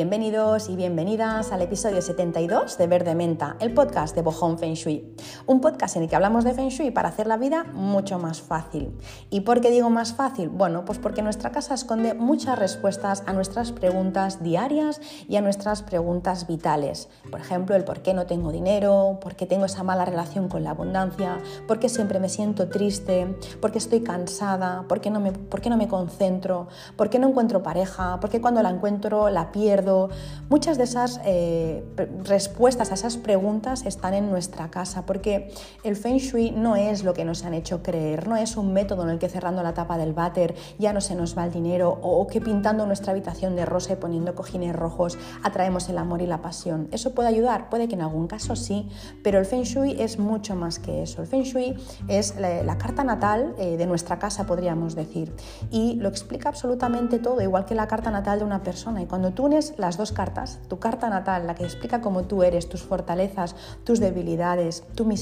[0.00, 5.14] Bienvenidos y bienvenidas al episodio 72 de Verde Menta, el podcast de Bohong Feng Shui.
[5.50, 8.40] Un podcast en el que hablamos de Feng Shui para hacer la vida mucho más
[8.40, 8.96] fácil.
[9.30, 10.48] ¿Y por qué digo más fácil?
[10.48, 15.82] Bueno, pues porque nuestra casa esconde muchas respuestas a nuestras preguntas diarias y a nuestras
[15.82, 17.08] preguntas vitales.
[17.32, 20.62] Por ejemplo, el por qué no tengo dinero, por qué tengo esa mala relación con
[20.62, 25.18] la abundancia, por qué siempre me siento triste, por qué estoy cansada, por qué no
[25.18, 28.70] me, por qué no me concentro, por qué no encuentro pareja, por qué cuando la
[28.70, 30.10] encuentro la pierdo
[30.50, 31.84] Muchas de esas eh,
[32.24, 35.39] respuestas a esas preguntas están en nuestra casa, porque
[35.84, 39.02] el Feng Shui no es lo que nos han hecho creer, no es un método
[39.04, 41.98] en el que cerrando la tapa del váter ya no se nos va el dinero
[42.02, 46.26] o que pintando nuestra habitación de rosa y poniendo cojines rojos atraemos el amor y
[46.26, 46.88] la pasión.
[46.92, 47.70] ¿Eso puede ayudar?
[47.70, 48.88] Puede que en algún caso sí,
[49.22, 51.22] pero el Feng Shui es mucho más que eso.
[51.22, 51.74] El Feng Shui
[52.08, 55.34] es la, carta natal eh, de nuestra casa, podríamos decir,
[55.70, 59.02] y lo explica absolutamente todo, igual que la carta natal de una persona.
[59.02, 62.42] Y cuando tú unes las dos cartas, tu carta natal, la que explica cómo tú
[62.42, 65.19] eres, tus fortalezas, tus debilidades, tu misión,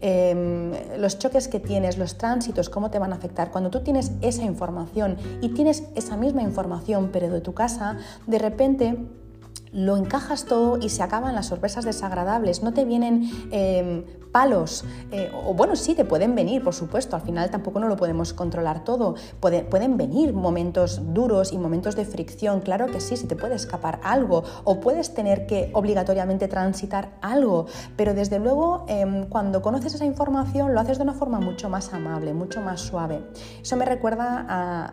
[0.00, 3.50] em, los choques que tienes, los tránsitos, cómo te van a afectar.
[3.50, 8.38] Cuando tú tienes esa información y tienes esa misma información, pero de tu casa, de
[8.38, 8.98] repente
[9.72, 15.30] lo encajas todo y se acaban las sorpresas desagradables, no te vienen em, palos, eh,
[15.34, 18.84] o bueno, sí, te pueden venir, por supuesto, al final tampoco no lo podemos controlar
[18.84, 23.54] todo, pueden venir momentos duros y momentos de fricción, claro que sí, si te puede
[23.54, 27.66] escapar algo, o puedes tener que obligatoriamente transitar algo,
[27.96, 31.92] pero desde luego em, cuando conoces esa información lo haces de una forma mucho más
[31.92, 33.22] amable, mucho más suave.
[33.62, 34.46] Eso me recuerda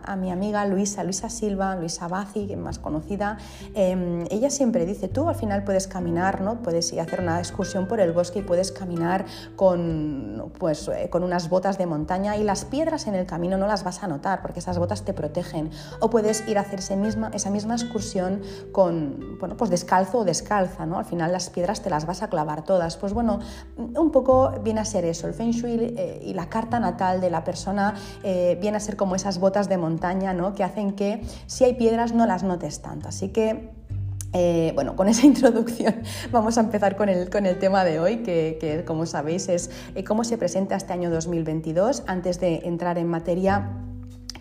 [0.03, 3.37] a, mi amiga Luisa, Luisa Silva, Luisa Bazi, que es más conocida,
[3.73, 6.61] em, ella siempre siempre dice, tú al final puedes caminar, ¿no?
[6.61, 11.09] puedes ir a hacer una excursión por el bosque y puedes caminar con, pues, eh,
[11.09, 14.07] con unas botas de montaña y las piedras en el camino no las vas a
[14.07, 15.71] notar porque esas botas te protegen.
[15.99, 18.41] O puedes ir a hacer misma, esa misma excursión
[18.71, 20.97] con, bueno, pues descalzo o descalza, ¿no?
[20.97, 22.97] al final las piedras te las vas a clavar todas.
[22.97, 23.39] Pues bueno,
[23.77, 27.29] un poco viene a ser eso, el Feng Shui eh, y la carta natal de
[27.29, 30.53] la persona eh, viene a ser como esas botas de montaña ¿no?
[30.53, 33.09] que hacen que si hay piedras no las notes tanto.
[33.09, 33.78] Así que
[34.33, 35.95] eh, bueno, con esa introducción
[36.31, 40.03] vamos a empezar con el, con el tema de hoy, que, como sabéis es eh,
[40.03, 42.03] cómo se presenta este año 2022.
[42.07, 43.69] Antes de entrar en materia,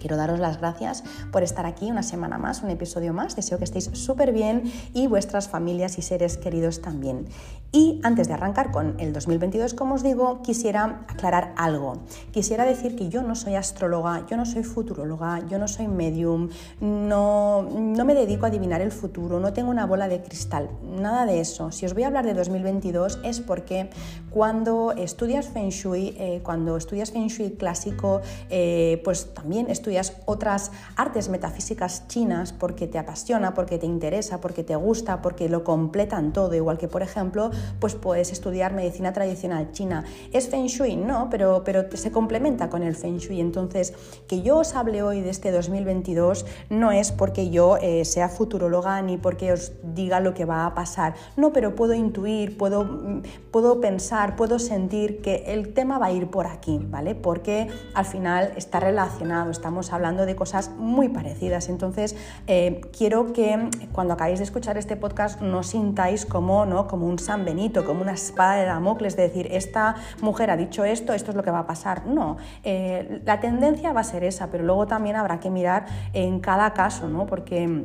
[0.00, 3.36] Quiero daros las gracias por estar aquí una semana más, un episodio más.
[3.36, 7.26] Deseo que estéis súper bien y vuestras familias y seres queridos también.
[7.70, 11.98] Y antes de arrancar con el 2022, como os digo, quisiera aclarar algo.
[12.32, 16.48] Quisiera decir que yo no soy astróloga, yo no soy futuróloga, yo no soy medium,
[16.80, 21.26] no, no me dedico a adivinar el futuro, no tengo una bola de cristal, nada
[21.26, 21.70] de eso.
[21.70, 23.90] Si os voy a hablar de 2022 es porque
[24.30, 30.12] cuando estudias Feng Shui, eh, cuando estudias Feng Shui clásico, eh, pues también estudias estudias
[30.26, 35.64] otras artes metafísicas chinas porque te apasiona, porque te interesa, porque te gusta, porque lo
[35.64, 37.50] completan todo, igual que por ejemplo,
[37.80, 40.04] pues puedes estudiar medicina tradicional china.
[40.30, 40.96] ¿Es Feng Shui?
[40.96, 43.40] No, pero, pero se complementa con el Feng Shui.
[43.40, 43.94] Entonces,
[44.26, 49.00] que yo os hable hoy de este 2022 no es porque yo eh, sea futuróloga
[49.00, 51.14] ni porque os diga lo que va a pasar.
[51.38, 56.12] No, pero puedo intuir, puedo, mm, puedo pensar, puedo sentir que el tema va a
[56.12, 57.14] ir por aquí, ¿vale?
[57.14, 59.50] Porque al final está relacionado,
[59.92, 61.68] hablando de cosas muy parecidas.
[61.68, 62.16] Entonces,
[62.46, 66.86] eh, quiero que cuando acabéis de escuchar este podcast no sintáis como, ¿no?
[66.86, 70.84] como un San Benito, como una espada de Damocles, de decir, esta mujer ha dicho
[70.84, 72.06] esto, esto es lo que va a pasar.
[72.06, 76.40] No, eh, la tendencia va a ser esa, pero luego también habrá que mirar en
[76.40, 77.26] cada caso, ¿no?
[77.26, 77.84] porque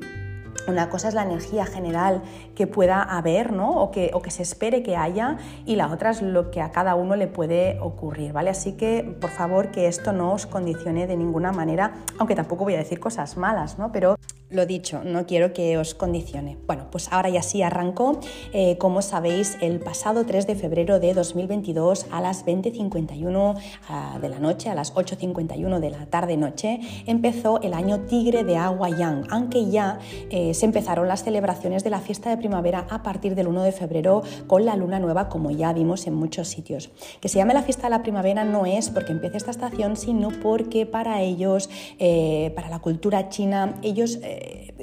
[0.68, 2.22] una cosa es la energía general
[2.56, 3.81] que pueda haber ¿no?
[3.81, 6.72] o, que, o que se espere que haya y la otra es lo que a
[6.72, 8.34] cada uno le puede ocurrir.
[8.34, 8.50] ¿vale?
[8.50, 12.75] Así que por favor que esto no os condicione de ninguna manera, aunque tampoco voy
[12.75, 13.91] a decir cosas malas, ¿no?
[13.91, 14.18] pero
[14.53, 16.58] lo dicho, no quiero que os condicione.
[16.68, 18.19] Bueno, pues ahora ya sí arrancó.
[18.53, 24.30] Eh, como sabéis, el pasado 3 de febrero de 2022 a las 20.51 ah, de
[24.30, 29.27] la noche, a las 8.51 de la tarde-noche, empezó el año Tigre de Agua Yang,
[29.31, 30.00] aunque ya
[30.30, 33.72] eh, se empezaron las celebraciones de la fiesta de primavera a partir del 1 de
[33.72, 36.92] febrero con la luna nueva, como ya vimos en muchos sitios.
[37.19, 40.30] Que se llame la fiesta de la primavera no es porque empiece esta estación, sino
[40.30, 44.19] porque para ellos, eh, para la cultura china, ellos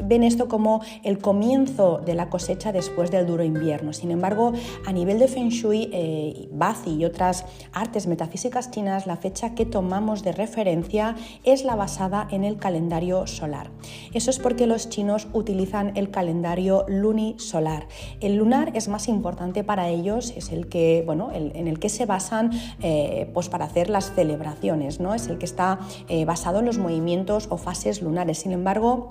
[0.03, 3.93] ven esto como el comienzo de la cosecha después del duro invierno.
[3.93, 4.53] Sin embargo,
[4.87, 9.67] a nivel de Feng Shui, eh, Bazi y otras artes metafísicas chinas, la fecha que
[9.67, 13.71] tomamos de referencia es la basada en el calendario solar.
[14.15, 17.89] Eso es porque los chinos utilizan el calendario lunisolar.
[18.21, 22.07] El lunar es más importante para ellos, es el que, bueno, en el que se
[22.07, 22.51] basan
[22.83, 25.15] eh, pues para hacer las celebraciones, ¿no?
[25.15, 25.79] es el que está
[26.09, 28.39] eh, basado en los movimientos o fases lunares.
[28.39, 29.09] Sin embargo,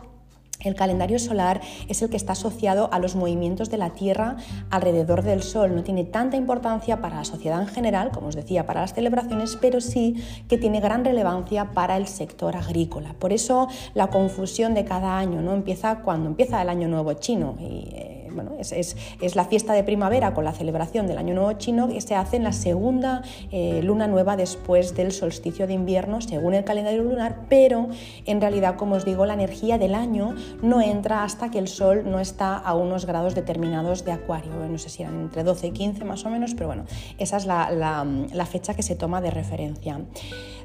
[0.62, 4.36] El calendario solar es el que está asociado a los movimientos de la Tierra
[4.70, 5.74] alrededor del Sol.
[5.74, 9.58] No tiene tanta importancia para la sociedad en general, como os decía, para las celebraciones,
[9.62, 13.14] pero sí que tiene gran relevancia para el sector agrícola.
[13.14, 17.56] Por eso la confusión de cada año no empieza cuando empieza el año nuevo chino.
[17.62, 18.96] Eh, bueno, es,
[19.36, 22.44] la fiesta de primavera con la celebración del Año Nuevo Chino que se hace en
[22.44, 23.22] la segunda
[23.52, 27.90] eh, luna nueva después del solsticio de invierno, según el calendario lunar, pero
[28.26, 32.04] en realidad, como os digo, la energía del año no entra hasta que el Sol
[32.06, 34.52] no está a unos grados determinados de Acuario.
[34.70, 36.86] No sé si eran entre 12 y 15 más o menos, pero bueno,
[37.18, 40.02] esa es la, fecha que se toma de referencia.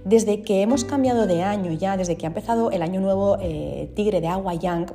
[0.04, 3.90] Desde que hemos cambiado de año ya, desde que ha empezado el año nuevo eh,
[3.94, 4.92] Tigre de Agua Yang,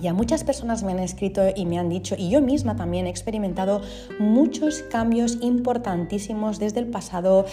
[0.00, 3.10] ya muchas personas me han escrito y me han dicho, y yo misma también he
[3.10, 3.80] experimentado
[4.18, 7.46] muchos cambios importantísimos desde el pasado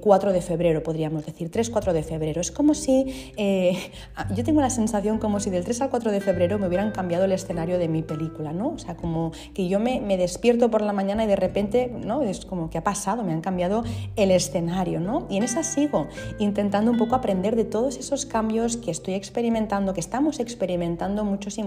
[0.00, 2.40] 4 eh, de febrero, podríamos decir, 3-4 de febrero.
[2.40, 3.78] Es como si, eh,
[4.34, 7.24] yo tengo la sensación como si del 3 al 4 de febrero me hubieran cambiado
[7.24, 8.70] el escenario de mi película, ¿no?
[8.70, 12.22] O sea, como que yo me, me despierto por la mañana y de repente, ¿no?
[12.22, 13.84] Es como que ha pasado, me han cambiado
[14.16, 15.26] el escenario, ¿no?
[15.30, 16.08] Y en esa sigo
[16.38, 21.58] intentando un poco aprender de todos esos cambios que estoy experimentando, que estamos experimentando muchos
[21.58, 21.62] y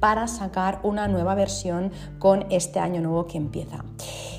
[0.00, 3.84] para sacar una nueva versión con este año nuevo que empieza.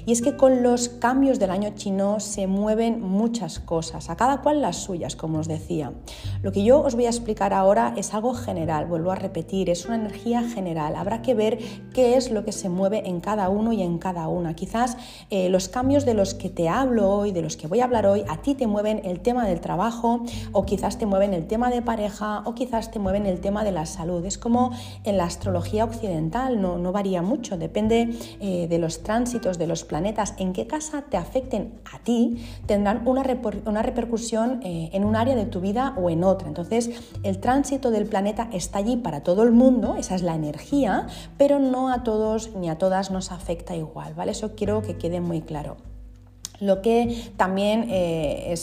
[0.06, 4.42] Y es que con los cambios del año chino se mueven muchas cosas, a cada
[4.42, 5.94] cual las suyas, como os decía.
[6.42, 9.86] Lo que yo os voy a explicar ahora es algo general, vuelvo a repetir, es
[9.86, 10.98] una energía general.
[10.98, 11.58] Habrá que ver
[11.94, 14.56] qué es lo que se mueve en cada uno y en cada una.
[14.56, 14.98] Quizás
[15.30, 18.06] eh, los cambios de los que te hablo hoy, de los que voy a hablar
[18.06, 21.70] hoy, a ti te mueven el tema del trabajo o quizás te mueven el tema
[21.70, 24.26] de pareja o quizás te mueven el tema de la salud.
[24.26, 24.72] Es como
[25.04, 28.10] en la astrología occidental, no, varía mucho, depende
[28.40, 33.08] eh, de los tránsitos, de los planetas, en qué casa te afecten a ti, tendrán
[33.08, 33.24] una,
[33.66, 36.48] una repercusión eh, en un área de tu vida o en otra.
[36.48, 36.92] Entonces,
[37.24, 41.08] el tránsito del planeta está allí para todo el mundo, esa es la energía,
[41.38, 44.32] pero no a todos ni a todas nos afecta igual, ¿vale?
[44.32, 45.78] Eso quiero que quede muy claro.
[46.60, 48.54] Lo que también eh,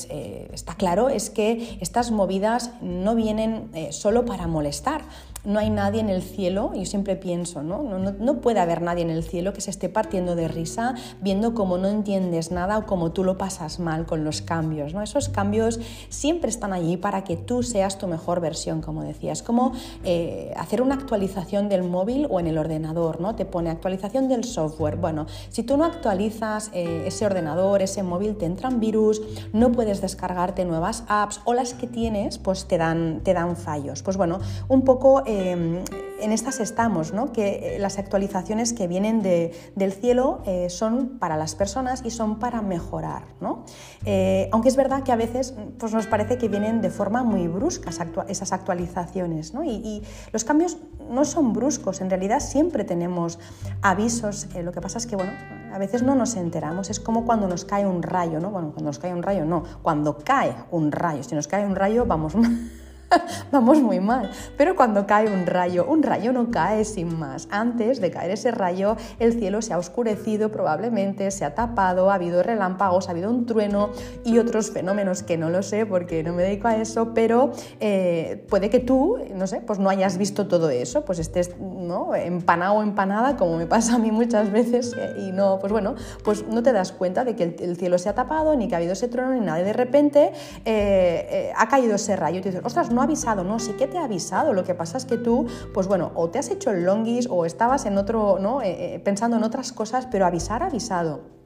[0.52, 5.02] está claro es que estas movidas no vienen solo para molestar
[5.44, 7.82] no hay nadie en el cielo, yo siempre pienso, ¿no?
[7.82, 11.78] No, puede haber nadie en el cielo que se esté partiendo de risa viendo cómo
[11.78, 14.94] no entiendes nada o cómo tú lo pasas mal con los cambios.
[14.94, 15.02] ¿no?
[15.02, 19.32] Esos cambios siempre están allí para que tú seas tu mejor versión, como decía.
[19.32, 19.72] Es como
[20.04, 23.34] eh, hacer una actualización del móvil o en el ordenador, ¿no?
[23.34, 24.96] Te pone actualización del software.
[24.96, 29.22] Bueno, si tú no actualizas eh, ese ordenador, ese móvil, te entran virus,
[29.52, 34.02] no puedes descargarte nuevas apps o las que tienes, pues te dan, te dan fallos.
[34.02, 35.84] Pues bueno, un poco Em,
[36.20, 37.32] en estas estamos, ¿no?
[37.32, 42.38] que eh, las actualizaciones que vienen del cielo eh, son para las personas y son
[42.38, 43.22] para mejorar.
[43.40, 43.64] ¿no?
[44.04, 47.46] Eh, aunque es verdad que a veces pues nos parece que vienen de forma muy
[47.48, 47.90] brusca
[48.28, 49.54] esas actualizaciones.
[49.54, 49.64] ¿no?
[49.64, 50.78] Y, los cambios
[51.08, 53.38] no son bruscos, en realidad siempre tenemos
[53.80, 54.48] avisos.
[54.62, 55.32] lo que pasa es que bueno,
[55.72, 56.90] a veces no nos enteramos.
[56.90, 58.40] Es como cuando nos cae un rayo.
[58.40, 58.50] ¿no?
[58.50, 61.22] Bueno, cuando nos cae un rayo no, cuando cae un rayo.
[61.22, 62.34] Si nos cae un rayo vamos
[63.52, 64.30] vamos muy mal.
[64.56, 67.48] Pero cuando cae un rayo, un rayo no cae sin más.
[67.50, 72.14] Antes de caer ese rayo, el cielo se ha oscurecido probablemente, se ha tapado, ha
[72.14, 73.90] habido relámpagos, ha habido un trueno
[74.24, 78.44] y otros fenómenos que no lo sé porque no me dedico a eso, pero eh,
[78.48, 82.14] puede que tú, no sé, pues no hayas visto todo eso, pues estés ¿no?
[82.14, 85.94] empanado o empanada, como me pasa a mí muchas veces, eh, y no, pues bueno,
[86.24, 88.78] pues no te das cuenta de que el, cielo se ha tapado, ni que ha
[88.78, 90.32] habido ese trueno, ni nada, y de repente
[90.64, 93.86] eh, ha caído ese rayo y te dices, ostras, no ha avisado, no, sí que
[93.86, 94.52] te ha avisado.
[94.52, 97.44] Lo que pasa es que tú, pues bueno, o te has hecho el longis o
[97.44, 98.62] estabas en otro, ¿no?
[98.62, 101.39] Eh, eh, pensando en otras cosas, pero avisar avisado.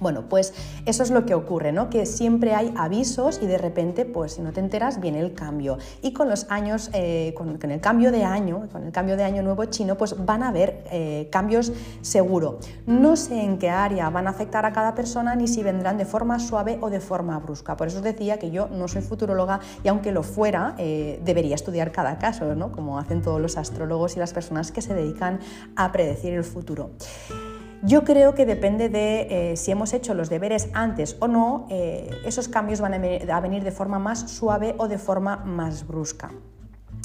[0.00, 0.54] Bueno, pues
[0.86, 1.90] eso es lo que ocurre, ¿no?
[1.90, 5.78] Que siempre hay avisos y de repente, pues si no te enteras, viene el cambio.
[6.02, 9.42] Y con los años, eh, con, el cambio de año, con el cambio de año
[9.42, 12.58] nuevo chino, pues van a haber eh, cambios seguro.
[12.86, 16.04] No sé en qué área van a afectar a cada persona ni si vendrán de
[16.04, 17.76] forma suave o de forma brusca.
[17.76, 21.56] Por eso os decía que yo no soy futuróloga y aunque lo fuera, eh, debería
[21.56, 22.70] estudiar cada caso, ¿no?
[22.70, 25.40] Como hacen todos los astrólogos y las personas que se dedican
[25.74, 26.90] a predecir el futuro.
[27.82, 32.10] Yo creo que depende de eh, si hemos hecho los deberes antes o no, eh,
[32.24, 36.32] esos cambios van a venir de forma más suave o de forma más brusca.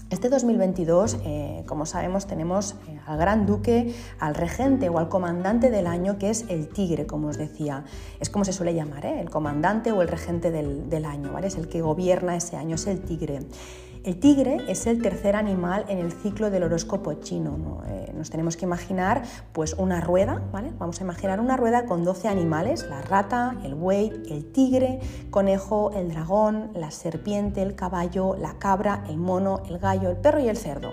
[0.10, 2.76] Este 2022, eh, como sabemos, tenemos
[3.06, 7.28] al gran duque, al regente o al comandante del año, que es el tigre, como
[7.28, 7.84] os decía.
[8.20, 11.48] Es como se suele llamar, el comandante o el regente del, del año, ¿vale?
[11.48, 13.42] Es el que gobierna ese año, es el tigre.
[14.04, 17.82] El tigre es el tercer animal en el ciclo del horóscopo chino.
[17.88, 20.74] Eh, nos tenemos que imaginar pues una rueda, ¿vale?
[20.78, 25.92] Vamos a imaginar una rueda con 12 animales, la rata, el buey, el tigre, conejo,
[25.96, 30.50] el dragón, la serpiente, el caballo, la cabra, el mono, el gallo, el perro y
[30.50, 30.92] el cerdo.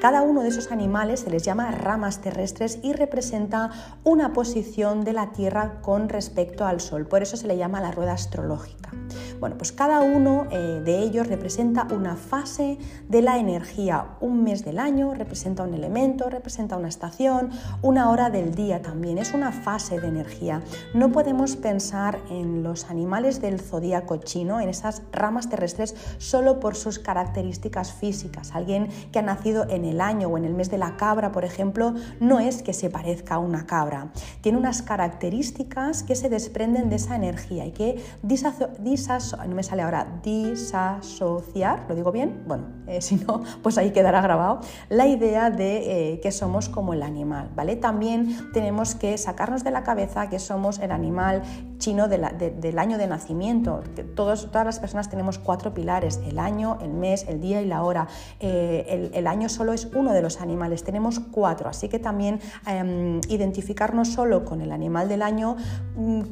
[0.00, 3.70] Cada uno de esos animales se les llama ramas terrestres y representa
[4.04, 7.06] una posición de la Tierra con respecto al Sol.
[7.06, 8.92] Por eso se le llama la rueda astrológica.
[9.40, 14.16] Bueno, pues cada uno eh, de ellos representa una fase de la energía.
[14.20, 19.16] Un mes del año representa un elemento, representa una estación, una hora del día también.
[19.16, 20.60] Es una fase de energía.
[20.92, 26.76] No podemos pensar en los animales del zodíaco chino, en esas ramas terrestres, solo por
[26.76, 28.54] sus características físicas.
[28.54, 31.44] Alguien que ha nacido en el año o en el mes de la cabra, por
[31.44, 34.12] ejemplo, no es que se parezca a una cabra.
[34.42, 40.06] Tiene unas características que se desprenden de esa energía y que no me sale ahora,
[40.22, 42.41] disasociar, ¿lo digo bien?
[42.46, 46.92] Bueno, eh, si no, pues ahí quedará grabado, la idea de eh, que somos como
[46.92, 47.76] el animal, ¿vale?
[47.76, 51.42] También tenemos que sacarnos de la cabeza que somos el animal
[51.82, 53.82] chino del año de nacimiento.
[54.14, 57.82] Todos, todas las personas tenemos cuatro pilares, el año, el mes, el día y la
[57.82, 58.06] hora.
[58.38, 63.20] Eh, el, año solo es uno de los animales, tenemos cuatro, así que también em,
[63.28, 65.56] identificarnos solo con el animal del año
[65.96, 66.22] mm,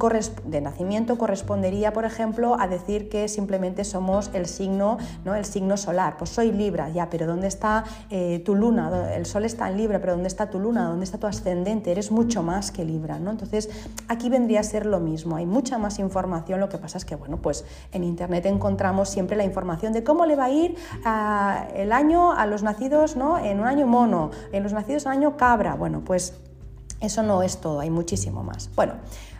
[0.45, 5.35] de nacimiento correspondería, por ejemplo, a decir que simplemente somos el signo, ¿no?
[5.35, 6.15] el signo solar.
[6.17, 9.13] Pues soy Libra, ya, pero ¿dónde está eh, tu luna?
[9.13, 10.85] El sol está en Libra, pero ¿dónde está tu luna?
[10.85, 11.91] ¿Dónde está tu ascendente?
[11.91, 13.31] Eres mucho más que Libra, ¿no?
[13.31, 13.69] Entonces,
[14.07, 15.40] aquí vendría a ser lo mismo.
[15.41, 19.35] Hay mucha más información, lo que pasa es que, bueno, pues en Internet encontramos siempre
[19.35, 20.75] la información de cómo le va a ir
[21.73, 23.39] el año a los nacidos, ¿no?
[23.39, 25.73] En un año mono, en los nacidos en año cabra.
[25.73, 26.35] Bueno, pues
[26.99, 28.69] eso no es todo, hay muchísimo más.
[28.75, 28.93] Bueno,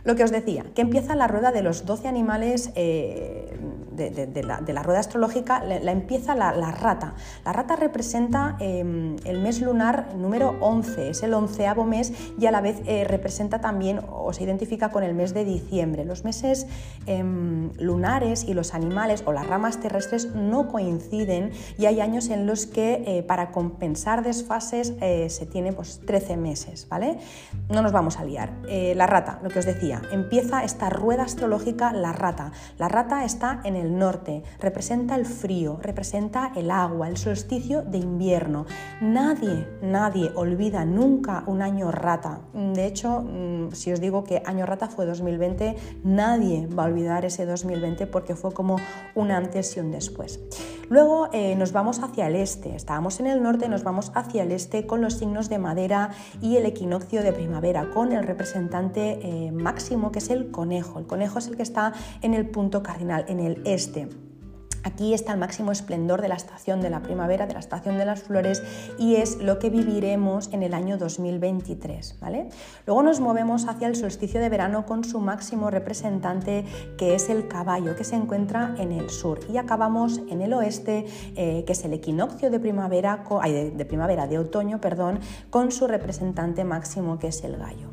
[0.03, 3.59] lo que os decía, que empieza la rueda de los 12 animales eh,
[3.91, 7.13] de, la, rueda astrológica, la, empieza la, rata.
[7.45, 12.51] La rata representa em, el mes lunar número 11, es el onceavo mes y a
[12.51, 16.05] la vez eh, representa también o se identifica con el mes de diciembre.
[16.05, 16.67] Los meses
[17.05, 22.45] em, lunares y los animales o las ramas terrestres no coinciden y hay años en
[22.45, 27.17] los que eh, para compensar desfases se tiene pues, 13 meses, ¿vale?
[27.69, 28.51] No nos vamos a liar.
[28.67, 32.51] la rata, lo que os decía, empieza esta rueda astrológica la rata.
[32.77, 37.97] La rata está en el norte, representa el frío, representa el agua, el solsticio de
[37.97, 38.65] invierno.
[39.01, 42.41] Nadie, nadie olvida nunca un año rata.
[42.53, 47.25] De hecho, mm, si os digo que año rata fue 2020, nadie va a olvidar
[47.25, 48.77] ese 2020 porque fue como
[49.15, 50.39] un antes y un después.
[50.91, 54.51] Luego eh, nos vamos hacia el este, estábamos en el norte, nos vamos hacia el
[54.51, 56.09] este con los signos de madera
[56.41, 60.99] y el equinoccio de primavera, con el representante eh, máximo que es el conejo.
[60.99, 64.09] El conejo es el que está en el punto cardinal, en el este.
[64.83, 68.05] Aquí está el máximo esplendor de la estación de la primavera, de la estación de
[68.05, 68.63] las flores
[68.97, 72.17] y es lo que viviremos en el año 2023.
[72.19, 72.49] ¿vale?
[72.87, 76.65] Luego nos movemos hacia el solsticio de verano con su máximo representante
[76.97, 81.05] que es el caballo que se encuentra en el sur y acabamos en el oeste
[81.35, 85.19] eh, que es el equinoccio de primavera, de primavera, de otoño, perdón,
[85.51, 87.89] con su representante máximo que es el gallo.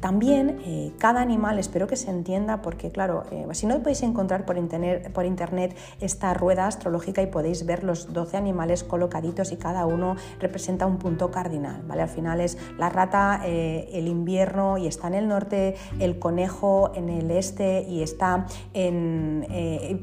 [0.00, 4.44] También eh, cada animal, espero que se entienda, porque claro, eh, si no podéis encontrar
[4.44, 10.14] por internet, esta rueda astrológica y podéis ver los 12 animales colocaditos y cada uno
[10.38, 12.02] representa un punto cardinal, ¿vale?
[12.02, 16.92] Al final es la rata, eh, el invierno y está en el norte, el conejo
[16.94, 19.46] en el este y está en,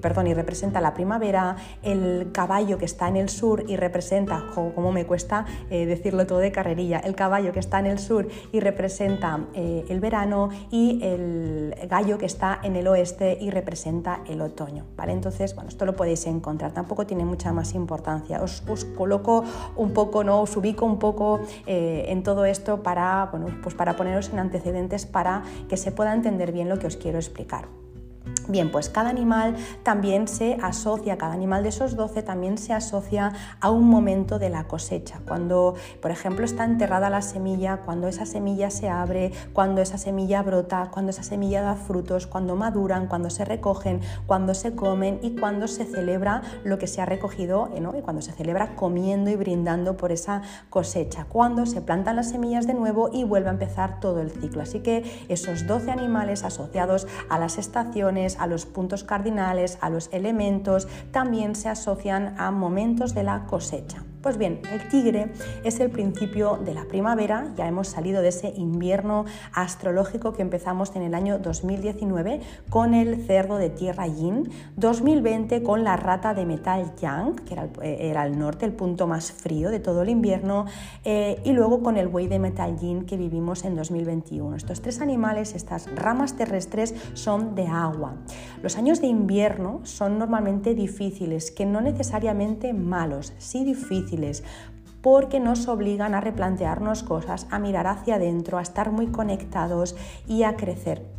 [0.02, 4.92] perdón, y representa la primavera, el caballo que está en el sur y representa, como
[4.92, 9.40] me cuesta decirlo todo de carrerilla, el caballo que está en el sur y representa
[9.90, 14.86] el verano y el gallo que está en el oeste y representa el otoño.
[14.96, 15.14] ¿vale?
[15.14, 18.42] Entonces, bueno, esto lo podéis encontrar, tampoco tiene mucha más importancia.
[18.42, 18.64] Os,
[18.98, 19.44] coloco
[19.76, 20.42] un poco, ¿no?
[20.42, 25.06] os ubico un poco eh, en todo esto para, bueno, pues para poneros en antecedentes
[25.06, 27.85] para que se pueda entender bien lo que os quiero explicar.
[28.48, 33.34] Bien, pues cada animal también se asocia, cada animal de esos 12 también se asocia
[33.60, 35.20] a un momento de la cosecha.
[35.28, 40.44] Cuando, por ejemplo, está enterrada la semilla, cuando esa semilla se abre, cuando esa semilla
[40.44, 45.36] brota, cuando esa semilla da frutos, cuando maduran, cuando se recogen, cuando se comen y
[45.36, 47.98] cuando se celebra lo que se ha recogido, ¿no?
[47.98, 52.68] y cuando se celebra comiendo y brindando por esa cosecha, cuando se plantan las semillas
[52.68, 54.62] de nuevo y vuelve a empezar todo el ciclo.
[54.62, 60.10] Así que esos 12 animales asociados a las estaciones, a los puntos cardinales, a los
[60.14, 64.04] elementos, también se asocian a momentos de la cosecha.
[64.26, 65.32] Pues bien, el tigre
[65.64, 70.96] es el principio de la primavera, ya hemos salido de ese invierno astrológico que empezamos
[70.96, 72.42] en el año 2019
[72.72, 77.66] con el cerdo de tierra yin, 2020 con la rata de metal yang, que era
[77.66, 80.66] el, era el norte, el punto más frío de todo el invierno,
[81.04, 84.56] eh, y luego con el buey de metal yin que vivimos en 2021.
[84.56, 88.16] Estos tres animales, estas ramas terrestres, son de agua.
[88.64, 94.15] Los años de invierno son normalmente difíciles, que no necesariamente malos, sí difíciles,
[95.02, 99.96] porque nos obligan a replantearnos cosas, a mirar hacia adentro, a estar muy conectados
[100.28, 101.15] y a crecer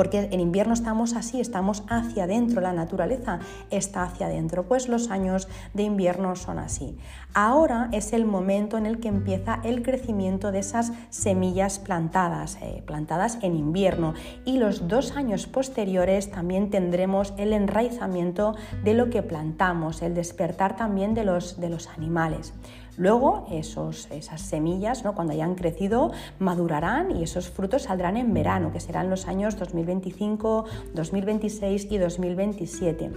[0.00, 3.38] porque en invierno estamos así, estamos hacia adentro, la naturaleza
[3.68, 6.96] está hacia adentro, pues los años de invierno son así.
[7.34, 12.82] Ahora es el momento en el que empieza el crecimiento de esas semillas plantadas, eh,
[12.86, 14.14] plantadas en invierno,
[14.46, 20.76] y los dos años posteriores también tendremos el enraizamiento de lo que plantamos, el despertar
[20.76, 22.54] también de los, de los animales.
[23.00, 25.14] Luego esos, esas semillas, ¿no?
[25.14, 30.66] cuando hayan crecido, madurarán y esos frutos saldrán en verano, que serán los años 2025,
[30.92, 33.10] 2026 y 2027.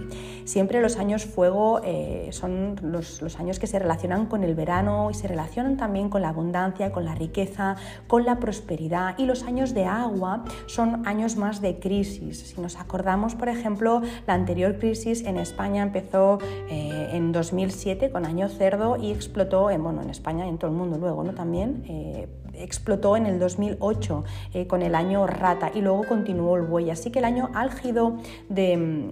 [0.46, 5.10] Siempre los años fuego eh, son los, los años que se relacionan con el verano
[5.10, 7.76] y se relacionan también con la abundancia, con la riqueza,
[8.06, 9.18] con la prosperidad.
[9.18, 12.54] Y los años de agua son años más de crisis.
[12.54, 16.38] Si nos acordamos, por ejemplo, la anterior crisis en España empezó
[16.70, 20.70] eh, en 2007 con año cerdo y explotó en, bueno, en España y en todo
[20.70, 21.34] el mundo luego, ¿no?
[21.34, 26.62] También eh, explotó en el 2008 eh, con el año rata y luego continuó el
[26.62, 26.90] buey.
[26.90, 28.16] Así que el año álgido
[28.48, 29.08] de,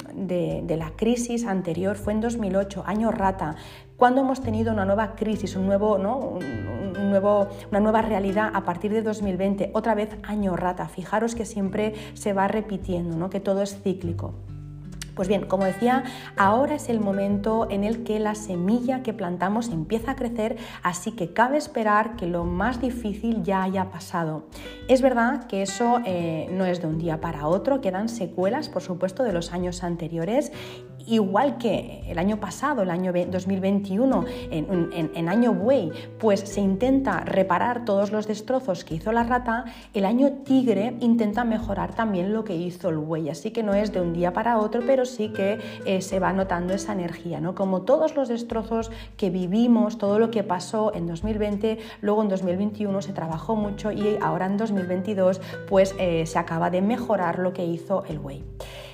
[0.77, 3.57] la crisis anterior fue en 2008, año rata,
[3.97, 6.19] cuando hemos tenido una nueva crisis, un nuevo, ¿no?
[6.19, 10.89] un, nuevo, una nueva realidad a partir de 2020, otra vez año rata.
[10.89, 13.31] Fijaros que siempre se va repitiendo, ¿no?
[13.31, 14.35] que todo es cíclico.
[15.15, 16.05] Pues bien, como decía,
[16.37, 21.13] ahora es el momento en el que la semilla que plantamos empieza a crecer, así
[21.13, 24.47] que cabe esperar que lo más difícil ya haya pasado.
[24.89, 28.83] Es verdad que eso eh, no es de un día para otro, quedan secuelas, por
[28.83, 30.53] supuesto, de los años anteriores
[31.07, 37.85] igual que el año pasado, el año 2021, en, año buey, pues se intenta reparar
[37.85, 42.55] todos los destrozos que hizo la rata, el año tigre intenta mejorar también lo que
[42.55, 43.29] hizo el buey.
[43.29, 46.33] Así que no es de un día para otro, pero sí que eh, se va
[46.33, 47.55] notando esa energía, ¿no?
[47.55, 53.03] Como todos los destrozos que vivimos, todo lo que pasó en 2020, luego en 2021
[53.03, 57.65] se trabajó mucho y ahora en 2022 pues eh, se acaba de mejorar lo que
[57.65, 58.45] hizo el buey.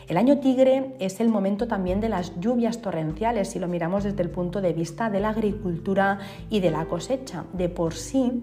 [0.09, 4.23] El año tigre es el momento también de las lluvias torrenciales si lo miramos desde
[4.23, 6.19] el punto de vista de la agricultura
[6.49, 7.45] y de la cosecha.
[7.53, 8.43] De por sí,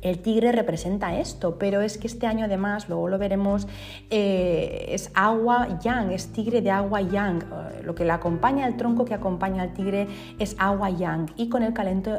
[0.00, 3.66] el tigre representa esto, pero es que este año además, luego lo veremos,
[4.10, 7.42] eh, es agua yang, es tigre de agua yang.
[7.42, 10.06] Eh, lo que le acompaña, el tronco que acompaña al tigre
[10.38, 11.30] es agua yang.
[11.36, 11.74] Y con el,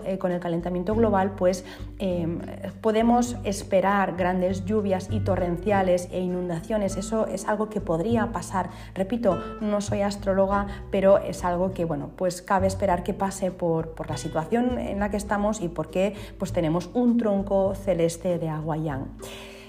[0.05, 1.63] eh, con el calentamiento global, pues
[1.99, 2.39] em,
[2.81, 6.97] podemos esperar grandes lluvias y torrenciales e inundaciones.
[6.97, 8.69] Eso es algo que podría pasar.
[8.93, 13.91] Repito, no soy astróloga, pero es algo que, bueno, pues cabe esperar que pase por,
[13.91, 18.49] por la situación en la que estamos y porque pues tenemos un tronco celeste de
[18.49, 19.11] Aguayán.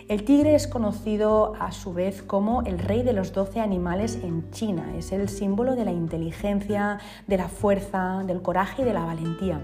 [0.08, 4.50] El tigre es conocido a su vez como el rey de los doce animales en
[4.50, 4.92] China.
[4.96, 9.60] Es el símbolo de la inteligencia, de la fuerza, del coraje y de la valentía.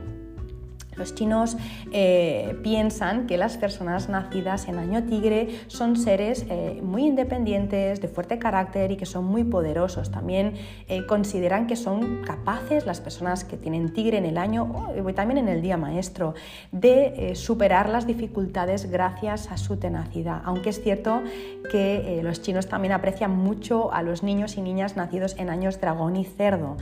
[0.96, 1.56] Los chinos
[1.92, 8.08] eh, piensan que las personas nacidas en año tigre son seres eh, muy independientes, de
[8.08, 10.10] fuerte carácter y que son muy poderosos.
[10.10, 10.54] También
[10.88, 15.38] eh, consideran que son capaces las personas que tienen tigre en el año y también
[15.38, 16.34] en el día maestro
[16.72, 20.40] de superar las dificultades gracias a su tenacidad.
[20.44, 21.22] Aunque es cierto
[21.70, 26.16] que los chinos también aprecian mucho a los niños y niñas nacidos en años dragón
[26.16, 26.76] y cerdo.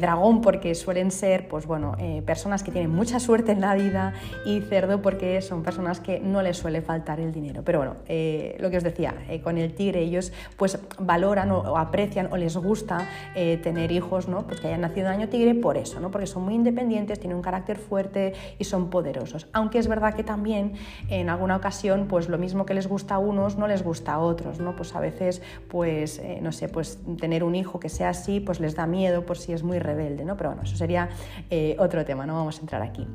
[0.00, 4.60] dragón porque suelen ser pues, bueno, personas que tienen mucha suerte en la vida y
[4.60, 7.62] cerdo porque son personas que no les suele faltar el dinero.
[7.64, 11.76] Pero bueno, eh, lo que os decía, eh, con el tigre ellos pues valoran o,
[11.76, 14.46] aprecian o les gusta eh, tener hijos, ¿no?
[14.46, 16.10] Pues que hayan nacido en año tigre por eso, ¿no?
[16.10, 19.48] Porque son muy independientes, tienen un carácter fuerte y son poderosos.
[19.52, 20.74] Aunque es verdad que también
[21.08, 24.18] en alguna ocasión pues lo mismo que les gusta a unos no les gusta a
[24.18, 24.76] otros, ¿no?
[24.76, 28.74] Pues a veces pues no sé, pues tener un hijo que sea así pues les
[28.74, 30.36] da miedo por si es muy rebelde, ¿no?
[30.36, 31.08] Pero bueno, eso sería
[31.78, 33.06] otro tema, no vamos a entrar aquí.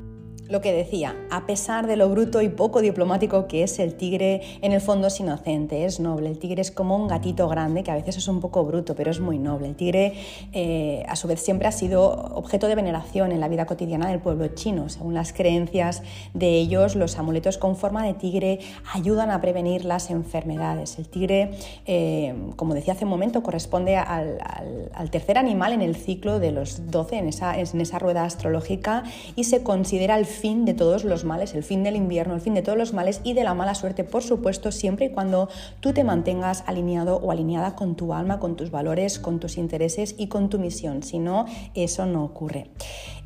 [0.48, 4.42] Lo que decía, a pesar de lo bruto y poco diplomático que es el tigre,
[4.62, 6.28] en el fondo es inocente, es noble.
[6.28, 9.10] El tigre es como un gatito grande que a veces es un poco bruto, pero
[9.10, 9.68] es muy noble.
[9.68, 10.14] El tigre,
[10.52, 14.20] eh, a su vez, siempre ha sido objeto de veneración en la vida cotidiana del
[14.20, 14.88] pueblo chino.
[14.88, 16.02] Según las creencias
[16.34, 18.60] de ellos, los amuletos con forma de tigre
[18.92, 20.98] ayudan a prevenir las enfermedades.
[20.98, 21.50] El tigre,
[21.86, 24.38] eh, como decía hace un momento, corresponde al,
[25.10, 29.04] tercer animal en el ciclo de los 12, en esa, en esa rueda astrológica,
[29.34, 32.54] y se considera el fin de todos los males, el fin del invierno, el fin
[32.54, 35.48] de todos los males y de la mala suerte, por supuesto, siempre y cuando
[35.80, 40.14] tú te mantengas alineado o alineada con tu alma, con tus valores, con tus intereses
[40.18, 41.02] y con tu misión.
[41.02, 42.70] Si no, eso no ocurre.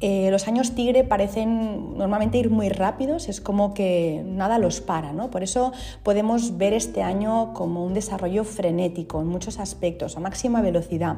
[0.01, 5.13] Eh, los años tigre parecen normalmente ir muy rápidos, es como que nada los para,
[5.13, 5.31] ¿no?
[5.31, 10.63] Por eso podemos ver este año como un desarrollo frenético en muchos aspectos, a máxima
[10.63, 11.17] velocidad.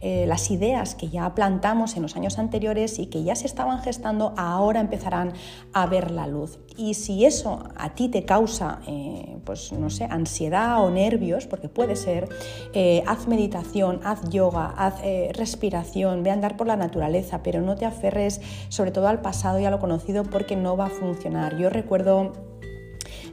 [0.00, 3.80] Eh, las ideas que ya plantamos en los años anteriores y que ya se estaban
[3.82, 5.33] gestando ahora empezarán
[5.72, 6.58] a ver la luz.
[6.76, 11.68] Y si eso a ti te causa, eh, pues no sé, ansiedad o nervios, porque
[11.68, 12.28] puede ser,
[13.06, 15.00] haz meditación, haz yoga, haz
[15.36, 19.60] respiración, ve a andar por la naturaleza, pero no te aferres sobre todo al pasado
[19.60, 21.56] y a lo conocido porque no va a funcionar.
[21.58, 22.32] Yo recuerdo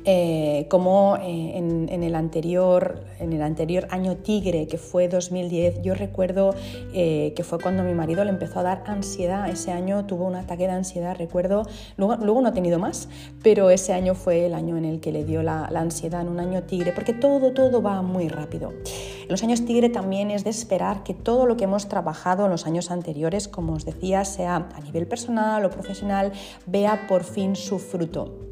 [0.04, 5.94] eh, como eh, en, el anterior, en el anterior año tigre, que fue 2010, yo
[5.94, 6.56] recuerdo
[6.94, 9.48] eh, que fue cuando mi marido le empezó a dar ansiedad.
[9.50, 13.10] Ese año tuvo un ataque de ansiedad, recuerdo, luego, no ha tenido más,
[13.44, 16.30] pero ese año fue el año en el que le dio la, la ansiedad en
[16.30, 18.74] un año tigre, porque todo, todo va muy rápido.
[19.30, 22.66] Los años tigre también es de esperar que todo lo que hemos trabajado en los
[22.66, 26.32] años anteriores, como os decía, sea a nivel personal o profesional,
[26.66, 28.51] vea por fin su fruto.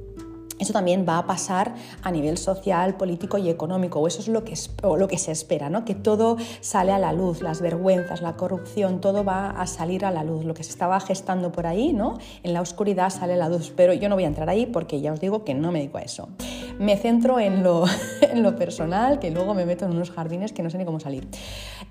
[0.60, 4.56] Eso también va a pasar a nivel social, político y económico, eso es lo que,
[4.84, 5.86] lo que se espera, ¿no?
[5.86, 10.12] que todo sale a la luz, las vergüenzas, la corrupción, todo va a salir a
[10.12, 10.46] la luz.
[10.46, 12.18] Lo que se estaba gestando por ahí, ¿no?
[12.44, 15.02] en la oscuridad sale a la luz, pero yo no voy a entrar ahí porque
[15.02, 16.30] ya os digo que no me dedico a eso.
[16.78, 17.86] Me centro en lo,
[18.22, 21.00] en lo personal, que luego me meto en unos jardines que no sé ni cómo
[21.00, 21.28] salir.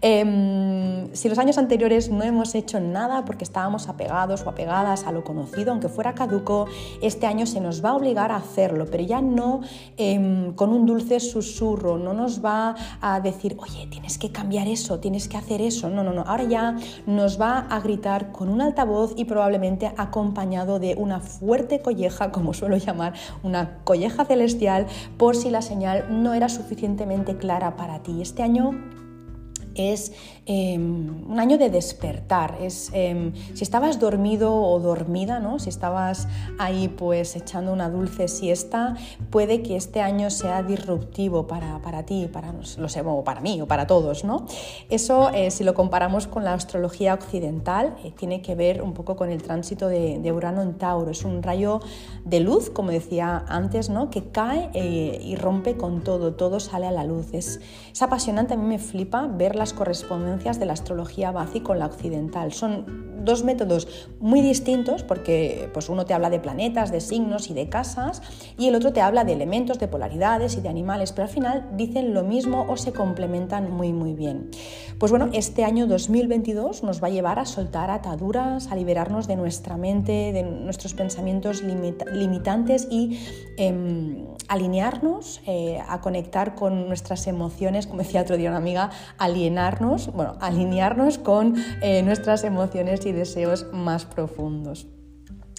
[0.00, 5.12] Em, si los años anteriores no hemos hecho nada porque estábamos apegados o apegadas a
[5.12, 6.66] lo conocido, aunque fuera caduco,
[7.02, 8.57] este año se nos va a obligar a hacer
[8.90, 9.60] pero ya no
[9.96, 14.98] em, con un dulce susurro, no nos va a decir, oye, tienes que cambiar eso,
[14.98, 18.60] tienes que hacer eso, no, no, no, ahora ya nos va a gritar con un
[18.60, 25.36] altavoz y probablemente acompañado de una fuerte colleja, como suelo llamar, una colleja celestial, por
[25.36, 28.20] si la señal no era suficientemente clara para ti.
[28.22, 28.97] Este año
[29.78, 30.12] es
[30.46, 32.58] em, un año de despertar.
[32.60, 35.58] Es, em, si estabas dormido o dormida, ¿no?
[35.58, 38.96] si estabas ahí pues echando una dulce siesta,
[39.30, 43.60] puede que este año sea disruptivo para, para ti, para, lo sé, o para mí
[43.60, 44.24] o para todos.
[44.24, 44.46] ¿no?
[44.88, 49.16] Eso, eh, si lo comparamos con la astrología occidental, eh, tiene que ver un poco
[49.16, 51.10] con el tránsito de, Urano en Tauro.
[51.10, 51.80] Es un rayo
[52.24, 54.10] de luz, como decía antes, ¿no?
[54.10, 57.28] que cae eh, y rompe con todo, todo sale a la luz.
[57.32, 57.60] Es,
[57.92, 61.86] es apasionante, a mí me flipa ver las correspondencias de la astrología Bazi con la
[61.86, 62.52] occidental.
[62.52, 67.54] Son dos métodos muy distintos porque pues uno te habla de planetas, de signos y
[67.54, 68.22] de casas
[68.56, 71.68] y el otro te habla de elementos, de polaridades y de animales, pero al final
[71.76, 74.50] dicen lo mismo o se complementan muy muy bien.
[74.98, 79.36] Pues bueno, este año 2022 nos va a llevar a soltar ataduras, a liberarnos de
[79.36, 83.20] nuestra mente, de nuestros pensamientos limitantes y
[83.56, 88.90] em, alinearnos, eh, a conectar con nuestras emociones, como decía otro día una amiga,
[89.58, 94.86] alienarnos, bueno, alinearnos con eh, nuestras emociones y deseos más profundos.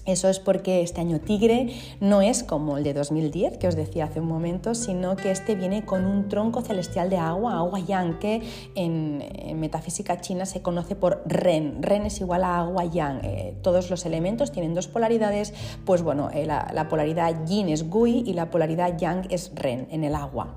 [0.06, 4.06] Eso es porque este año tigre no es como el de 2010 que os decía
[4.06, 8.18] hace un momento, sino que este viene con un tronco celestial de agua, agua yang,
[8.18, 8.42] que
[8.74, 11.84] en, metafísica china se conoce por ren.
[11.84, 13.20] Ren es igual a agua yang.
[13.24, 15.54] Eh, todos los elementos tienen dos polaridades,
[15.86, 20.06] pues bueno, eh, la, polaridad yin es gui y la polaridad yang es ren en
[20.06, 20.56] el agua.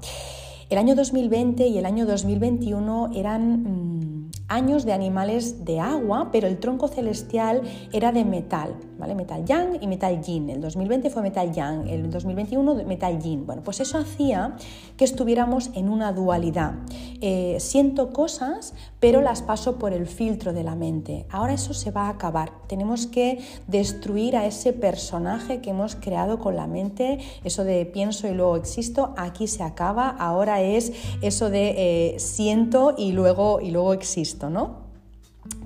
[0.72, 4.11] El año 2020 y el año 2021 eran...
[4.48, 9.14] Años de animales de agua, pero el tronco celestial era de metal, ¿vale?
[9.14, 10.50] Metal yang y metal yin.
[10.50, 13.46] El 2020 fue metal yang, el 2021 metal yin.
[13.46, 14.56] Bueno, pues eso hacía
[14.96, 16.74] que estuviéramos en una dualidad.
[17.20, 21.26] Eh, siento cosas, pero las paso por el filtro de la mente.
[21.30, 22.52] Ahora eso se va a acabar.
[22.68, 28.28] Tenemos que destruir a ese personaje que hemos creado con la mente, eso de pienso
[28.28, 30.08] y luego existo, aquí se acaba.
[30.08, 31.74] Ahora es eso de
[32.14, 34.92] eh, siento y luego, y luego existo, ¿no?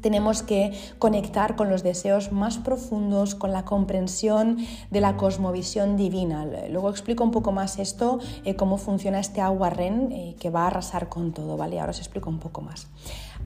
[0.01, 4.59] tenemos que conectar con los deseos más profundos, con la comprensión
[4.91, 6.47] de la cosmovisión divina.
[6.71, 10.63] Luego explico un poco más esto, eh, cómo funciona este agua ren eh, que va
[10.63, 11.79] a arrasar con todo, ¿vale?
[11.79, 12.87] Ahora os explico un poco más.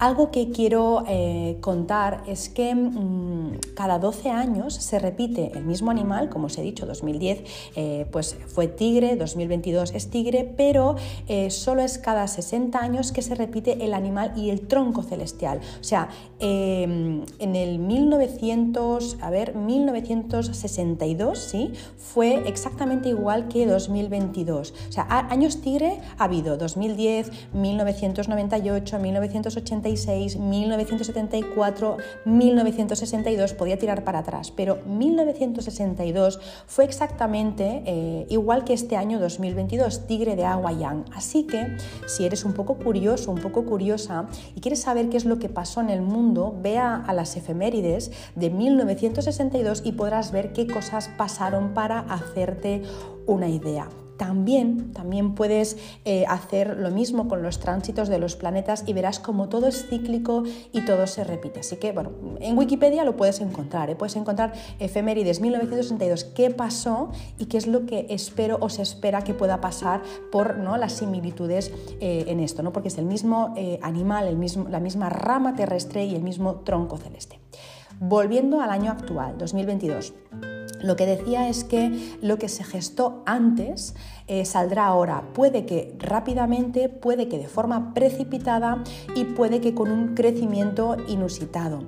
[0.00, 5.90] Algo que quiero eh, contar es que mm, cada 12 años se repite el mismo
[5.90, 7.42] animal, como os he dicho, 2010
[7.76, 10.96] eh, pues fue tigre, 2022 es tigre, pero
[11.28, 15.60] eh, solo es cada 60 años que se repite el animal y el tronco celestial.
[15.82, 16.08] O sea,
[16.40, 21.72] em, en el 1900, a ver, 1962, ¿sí?
[21.96, 24.74] Fue exactamente igual que 2022.
[24.88, 29.88] O sea, años tigre ha habido 2010, 1998, 1980
[30.38, 39.18] 1974, 1962, podía tirar para atrás, pero 1962 fue exactamente eh, igual que este año
[39.18, 41.04] 2022, Tigre de Agua Yang.
[41.14, 41.76] Así que
[42.06, 45.48] si eres un poco curioso, un poco curiosa y quieres saber qué es lo que
[45.48, 46.29] pasó en el mundo,
[46.62, 52.82] vea a las efemérides de 1962 y podrás ver qué cosas pasaron para hacerte
[53.26, 53.88] una idea.
[54.20, 59.18] También, también puedes eh, hacer lo mismo con los tránsitos de los planetas y verás
[59.18, 61.60] como todo es cíclico y todo se repite.
[61.60, 63.88] Así que, bueno, en Wikipedia lo puedes encontrar.
[63.88, 63.96] ¿eh?
[63.96, 69.24] Puedes encontrar efemérides 1962, qué pasó y qué es lo que espero o se espera
[69.24, 70.76] que pueda pasar por ¿no?
[70.76, 72.74] las similitudes eh, en esto, ¿no?
[72.74, 76.98] porque es el mismo animal, el mismo, la misma rama terrestre y el mismo tronco
[76.98, 77.40] celeste.
[77.98, 80.12] Volviendo al año actual, 2022.
[80.82, 83.94] Lo que decía es que lo que se gestó antes
[84.26, 85.24] eh, saldrá ahora.
[85.34, 88.82] Puede que rápidamente, puede que de forma precipitada
[89.14, 91.84] y puede que con un crecimiento inusitado.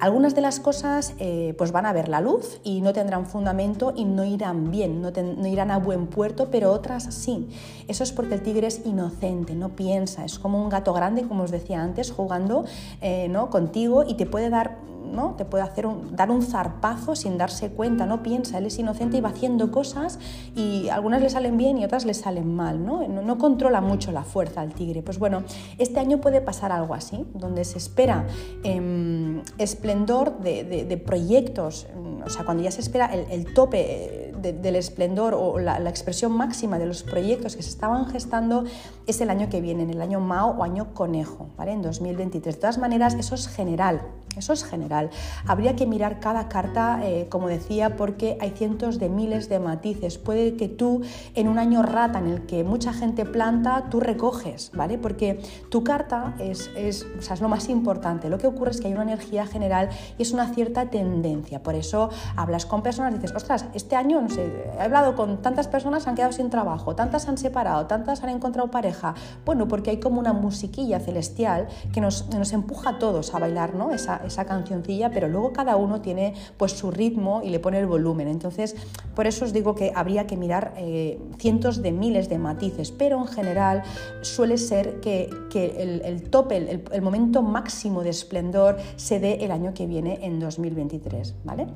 [0.00, 3.92] Algunas de las cosas eh, pues van a ver la luz y no tendrán fundamento
[3.96, 5.12] y no irán bien, no,
[5.46, 7.48] irán a buen puerto, pero otras sí.
[7.86, 11.44] Eso es porque el tigre es inocente, no piensa, es como un gato grande, como
[11.44, 12.64] os decía antes, jugando
[13.00, 13.50] eh, ¿no?
[13.50, 14.78] contigo y te puede dar
[15.14, 15.34] ¿no?
[15.36, 19.20] Te puede hacer dar un zarpazo sin darse cuenta, no piensa, él es inocente y
[19.20, 20.18] va haciendo cosas
[20.54, 23.06] y algunas le salen bien y otras le salen mal, ¿no?
[23.08, 25.02] No, controla mucho la fuerza al tigre.
[25.02, 25.44] Pues bueno,
[25.78, 28.26] este año puede pasar algo así, donde se espera
[28.62, 31.86] em, esplendor de, proyectos,
[32.24, 36.78] o sea, cuando ya se espera el, tope del esplendor o la, la, expresión máxima
[36.78, 38.64] de los proyectos que se estaban gestando
[39.06, 41.72] es el año que viene, en el año Mao o año conejo, ¿vale?
[41.72, 42.54] En 2023.
[42.54, 44.02] De todas maneras, eso es general,
[44.36, 45.10] eso es general.
[45.46, 50.18] Habría que mirar cada carta, eh, como decía, porque hay cientos de miles de matices.
[50.18, 51.02] Puede que tú,
[51.34, 54.98] en un año rata en el que mucha gente planta, tú recoges, ¿vale?
[54.98, 57.06] Porque tu carta es, es,
[57.40, 58.28] lo más importante.
[58.28, 61.62] Lo que ocurre es que hay una energía general y es una cierta tendencia.
[61.62, 65.68] Por eso hablas con personas dices, ostras, este año, no sé, he hablado con tantas
[65.68, 69.14] personas, han quedado sin trabajo, tantas han separado, tantas han encontrado pareja.
[69.44, 73.74] Bueno, porque hay como una musiquilla celestial que nos, nos empuja a todos a bailar,
[73.74, 73.90] ¿no?
[73.90, 77.86] Esa, esa cancioncilla, pero luego cada uno tiene pues su ritmo y le pone el
[77.86, 78.28] volumen.
[78.28, 78.76] Entonces,
[79.14, 83.18] por eso os digo que habría que mirar eh, cientos de miles de matices, pero
[83.18, 83.82] en general
[84.22, 89.50] suele ser que, el, el, tope, el, el momento máximo de esplendor se dé el
[89.50, 91.66] año que viene en 2023, ¿vale?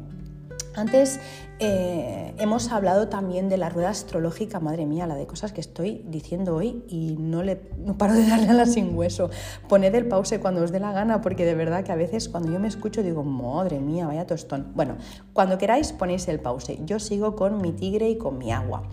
[0.79, 1.19] Antes
[1.59, 6.05] eh, hemos hablado también de la rueda astrológica, madre mía, la de cosas que estoy
[6.07, 9.29] diciendo hoy y no, le, paro de darle a la sin hueso.
[9.69, 12.53] Poned el pause cuando os dé la gana porque de verdad que a veces cuando
[12.53, 14.71] yo me escucho digo, madre mía, vaya tostón.
[14.77, 14.99] Bueno,
[15.33, 16.79] cuando queráis ponéis el pause.
[16.85, 18.85] Yo sigo con mi tigre y con mi agua.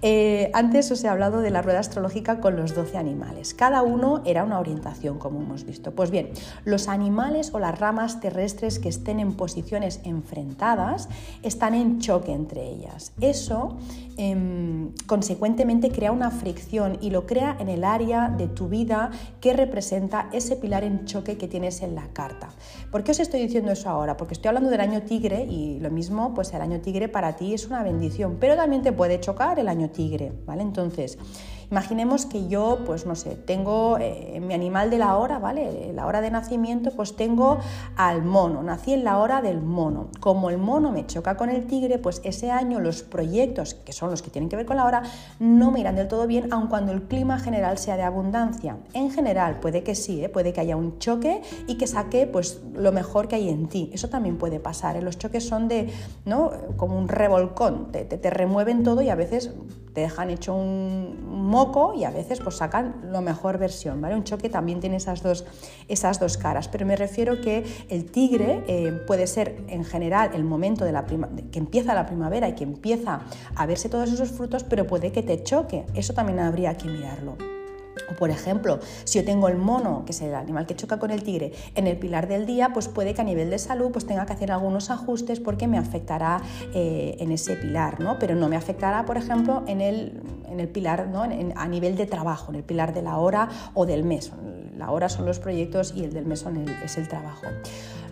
[0.00, 3.52] Eh, antes os he hablado de la rueda astrológica con los 12 animales.
[3.52, 5.92] Cada uno era una orientación, como hemos visto.
[5.92, 6.30] Pues bien,
[6.64, 11.08] los animales o las ramas terrestres que estén en posiciones enfrentadas
[11.42, 13.12] están en choque entre ellas.
[13.20, 13.76] Eso,
[14.16, 19.52] em, consecuentemente, crea una fricción y lo crea en el área de tu vida que
[19.52, 22.50] representa ese pilar en choque que tienes en la carta.
[22.92, 24.16] ¿Por qué os estoy diciendo eso ahora?
[24.16, 27.52] Porque estoy hablando del año tigre y lo mismo, pues el año tigre para ti
[27.52, 30.62] es una bendición, pero también te puede chocar el año tigre, ¿vale?
[30.62, 31.18] Entonces,
[31.70, 35.92] Imaginemos que yo, pues no sé, tengo eh, mi animal de la hora, ¿vale?
[35.92, 37.58] La hora de nacimiento, pues tengo
[37.96, 40.08] al mono, nací en la hora del mono.
[40.20, 44.10] Como el mono me choca con el tigre, pues ese año los proyectos, que son
[44.10, 45.02] los que tienen que ver con la hora,
[45.40, 48.78] no me irán del todo bien, aun cuando el clima general sea de abundancia.
[48.94, 50.30] En general, puede que sí, ¿eh?
[50.30, 53.90] puede que haya un choque y que saque pues lo mejor que hay en ti.
[53.92, 54.96] Eso también puede pasar.
[54.96, 55.02] ¿eh?
[55.02, 55.92] Los choques son de,
[56.24, 56.50] ¿no?
[56.78, 59.52] Como un revolcón, te, te remueven todo y a veces
[60.00, 61.16] dejan hecho un
[61.48, 64.14] moco y a veces pues sacan la mejor versión, ¿vale?
[64.14, 65.44] Un choque también tiene esas dos,
[65.88, 70.44] esas dos caras, pero me refiero que el tigre eh, puede ser en general el
[70.44, 73.20] momento de la que empieza la primavera y que empieza
[73.54, 77.57] a verse todos esos frutos, pero puede que te choque, eso también habría que mirarlo.
[78.16, 81.22] Por ejemplo, si yo tengo el mono, que es el animal que choca con el
[81.22, 84.26] tigre, en el pilar del día, pues puede que a nivel de salud pues tenga
[84.26, 86.40] que hacer algunos ajustes porque me afectará
[86.74, 88.18] eh, en ese pilar, ¿no?
[88.18, 91.22] Pero no me afectará, por ejemplo, en el, en el pilar, ¿no?
[91.22, 94.32] a nivel de trabajo, en el pilar de la hora o del mes.
[94.76, 96.44] La hora son los proyectos y el del mes
[96.84, 97.46] es el trabajo.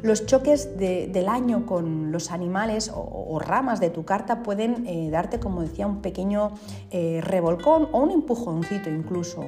[0.02, 5.38] Los choques del año con los animales o, ramas de tu carta pueden eh, darte,
[5.38, 6.52] como decía, un pequeño
[6.90, 9.44] eh, revolcón o un empujoncito incluso.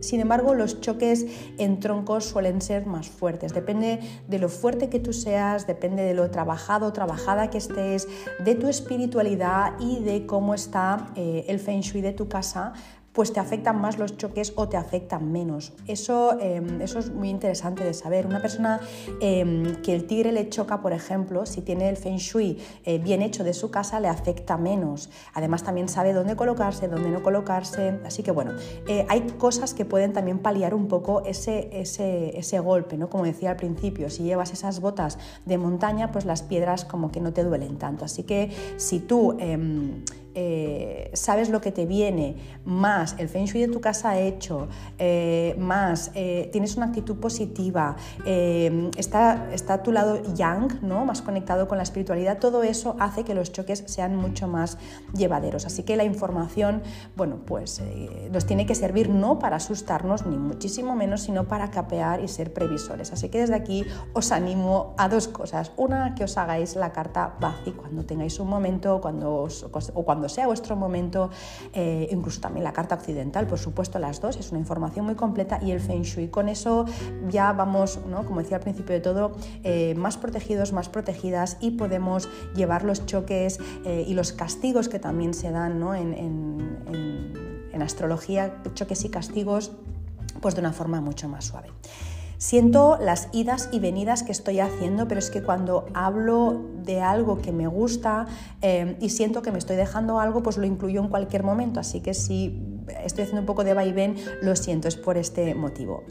[0.00, 1.26] Sin embargo, los choques
[1.58, 3.52] en troncos suelen ser más fuertes.
[3.52, 8.06] Depende de lo fuerte que tú seas, depende de lo trabajado o trabajada que estés,
[8.44, 12.72] de tu espiritualidad y de cómo está eh, el feng shui de tu casa
[13.18, 15.72] pues te afectan más los choques o te afectan menos.
[15.88, 18.28] Eso, em, eso es muy interesante de saber.
[18.28, 18.78] Una persona
[19.20, 23.20] em, que el tigre le choca, por ejemplo, si tiene el feng shui eh, bien
[23.20, 25.10] hecho de su casa, le afecta menos.
[25.34, 27.98] Además también sabe dónde colocarse, dónde no colocarse.
[28.06, 28.52] Así que bueno,
[28.86, 33.10] eh, hay cosas que pueden también paliar un poco ese, ese, ese golpe, ¿no?
[33.10, 37.20] Como decía al principio, si llevas esas botas de montaña, pues las piedras como que
[37.20, 38.04] no te duelen tanto.
[38.04, 40.04] Así que si tú em,
[40.34, 45.56] eh, sabes lo que te viene, más el feng shui de tu casa hecho, eh,
[45.58, 51.04] más eh, tienes una actitud positiva, está, está a tu lado yang, ¿no?
[51.04, 54.78] más conectado con la espiritualidad, todo eso hace que los choques sean mucho más
[55.14, 55.66] llevaderos.
[55.66, 56.82] Así que la información,
[57.16, 57.82] bueno, pues
[58.30, 62.52] nos tiene que servir no para asustarnos, ni muchísimo menos, sino para capear y ser
[62.52, 63.12] previsores.
[63.12, 65.72] Así que desde aquí os animo a dos cosas.
[65.76, 69.48] Una, que os hagáis la carta Bazi cuando tengáis un momento, o cuando
[70.28, 71.30] sea vuestro momento,
[71.74, 75.58] eh, incluso también la carta occidental, por supuesto las dos, es una información muy completa
[75.62, 76.28] y el Feng Shui.
[76.28, 76.86] Con eso
[77.28, 78.24] ya vamos, ¿no?
[78.24, 79.32] como decía al principio de todo,
[79.64, 84.98] eh, más protegidos, más protegidas y podemos llevar los choques eh, y los castigos que
[84.98, 85.94] también se dan ¿no?
[85.94, 86.14] en,
[87.72, 89.72] en astrología, choques y castigos,
[90.40, 91.68] pues de una forma mucho más suave.
[92.38, 97.38] Siento las idas y venidas que estoy haciendo, pero es que cuando hablo de algo
[97.38, 98.26] que me gusta
[98.62, 101.80] eh, y siento que me estoy dejando algo, pues lo incluyo en cualquier momento.
[101.80, 102.62] Así que si
[103.04, 106.04] estoy haciendo un poco de vaivén, lo siento, es por este motivo.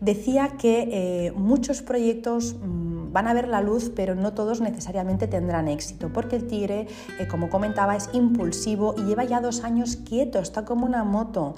[0.00, 5.28] Decía que eh, muchos proyectos mm, van a ver la luz, pero no todos necesariamente
[5.28, 6.88] tendrán éxito, porque el tigre,
[7.20, 11.54] eh, como comentaba, es impulsivo y lleva ya dos años quieto, está como una moto.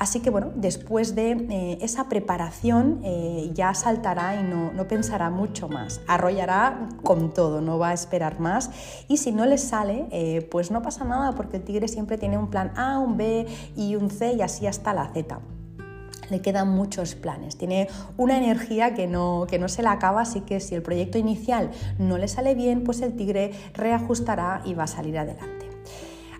[0.00, 5.68] Así que bueno, después de eh, esa preparación eh, ya saltará y no, pensará mucho
[5.68, 8.70] más, arrollará con todo, no va a esperar más.
[9.08, 12.38] Y si no le sale, eh, pues no pasa nada porque el tigre siempre tiene
[12.38, 15.38] un plan A, un B y un C y así hasta la Z.
[16.30, 20.40] Le quedan muchos planes, tiene una energía que no, que no se la acaba, así
[20.40, 24.84] que si el proyecto inicial no le sale bien, pues el tigre reajustará y va
[24.84, 25.59] a salir adelante.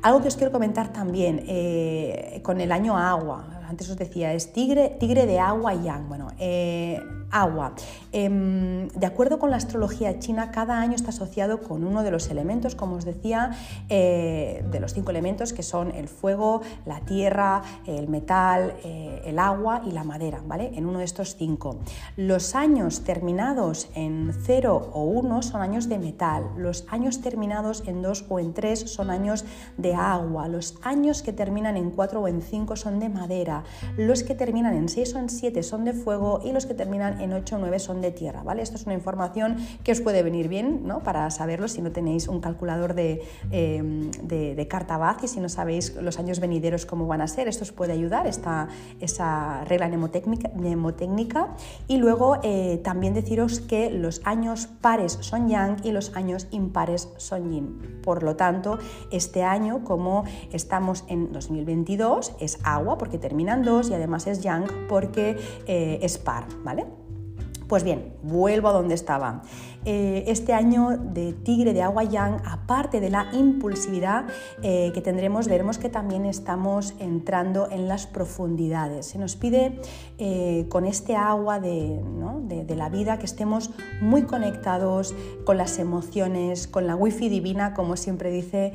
[0.02, 4.52] Algo que os quiero comentar también eh, con el año agua, antes os decía, es
[4.52, 6.08] tigre, tigre de agua y yang.
[6.08, 6.98] Bueno, eh,
[7.30, 7.74] agua.
[8.12, 12.28] Em, de acuerdo con la astrología china, cada año está asociado con uno de los
[12.30, 13.52] elementos, como os decía,
[13.88, 19.38] eh, de los cinco elementos que son el fuego, la tierra, el metal, eh, el
[19.38, 20.72] agua y la madera, ¿vale?
[20.74, 21.78] En uno de estos cinco.
[22.16, 28.02] Los años terminados en 0 o 1 son años de metal, los años terminados en
[28.02, 29.44] 2 o en 3 son años
[29.76, 33.64] de agua, los años que terminan en 4 o en 5 son de madera,
[33.96, 37.19] los que terminan en 6 o en 7 son de fuego y los que terminan
[37.22, 38.62] en 8 o 9 son de tierra, ¿vale?
[38.62, 41.02] Esto es una información que os puede venir bien, ¿no?
[41.02, 45.48] Para saberlo si no tenéis un calculador de, eh, de, carta baz y si no
[45.48, 48.68] sabéis los años venideros cómo van a ser, esto os puede ayudar, esta,
[49.00, 51.48] esa regla mnemotécnica.
[51.88, 57.08] Y luego eh, también deciros que los años pares son yang y los años impares
[57.16, 58.00] son yin.
[58.02, 58.78] Por lo tanto,
[59.10, 64.66] este año, como estamos en 2022, es agua porque terminan dos y además es yang
[64.88, 66.86] porque eh, es par, ¿vale?
[67.70, 69.42] Pues bien, vuelvo a donde estaba.
[69.86, 74.26] Eh, este año de Tigre de Agua Yang, aparte de la impulsividad
[74.62, 79.06] eh, que tendremos, veremos que también estamos entrando en las profundidades.
[79.06, 79.80] Se nos pide
[80.18, 82.00] eh, con este agua de,
[82.76, 85.14] la vida que estemos muy conectados
[85.44, 88.72] con las emociones, con la wifi divina, como siempre dice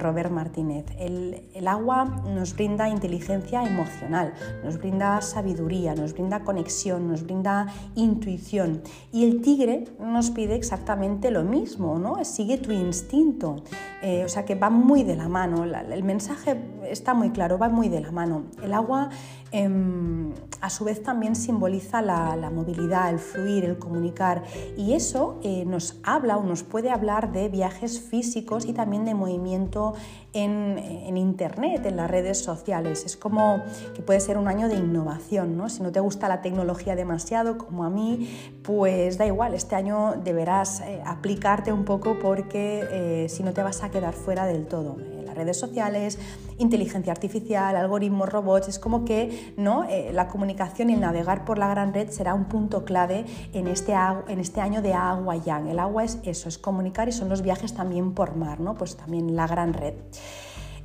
[0.00, 0.86] Robert Martínez.
[0.98, 4.32] el agua nos brinda inteligencia emocional,
[4.64, 8.82] nos brinda sabiduría, nos brinda conexión, nos brinda intuición.
[9.12, 12.22] Y el tigre nos pide exactamente lo mismo, ¿no?
[12.22, 13.62] Sigue tu instinto.
[14.02, 15.64] Eh, o sea que va muy de la mano.
[15.64, 18.44] el mensaje está muy claro, va muy de la mano.
[18.62, 19.08] El agua
[19.52, 24.42] em, a su vez también simboliza la, movilidad, el fluir, el comunicar.
[24.76, 29.14] Y eso eh, nos habla o nos puede hablar de viajes físicos y también de
[29.14, 29.94] movimiento
[30.32, 33.04] en, Internet, en las redes sociales.
[33.04, 33.62] Es como
[33.94, 35.56] que puede ser un año de innovación.
[35.56, 35.68] ¿no?
[35.68, 38.28] Si no te gusta la tecnología demasiado, como a mí,
[38.62, 43.82] pues da igual, este año deberás eh, aplicarte un poco porque si no te vas
[43.82, 44.96] a quedar fuera del todo.
[45.24, 46.18] Las redes sociales,
[46.58, 49.84] inteligencia artificial, algoritmos, robots, es como que ¿no?
[49.84, 53.68] Eh, la comunicación y el navegar por la gran red será un punto clave en
[53.68, 53.94] este,
[54.28, 55.68] en este año de agua yang.
[55.68, 58.74] El agua es eso, es comunicar y son los viajes también por mar, ¿no?
[58.74, 59.94] pues también la gran red.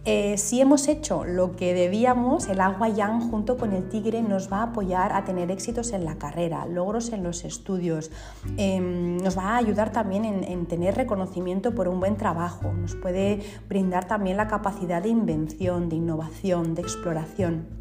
[0.03, 4.51] Eh, si hemos hecho lo que debíamos, el agua yang junto con el tigre nos
[4.51, 8.09] va a apoyar a tener éxitos en la carrera, logros en los estudios,
[8.57, 13.41] em, nos va a ayudar también en, tener reconocimiento por un buen trabajo, nos puede
[13.69, 17.80] brindar también la capacidad de invención, de innovación, de exploración.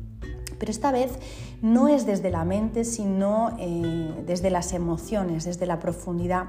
[0.61, 1.13] Pero esta vez
[1.63, 6.45] no es desde la mente, sino eh, desde las emociones, desde la profundidad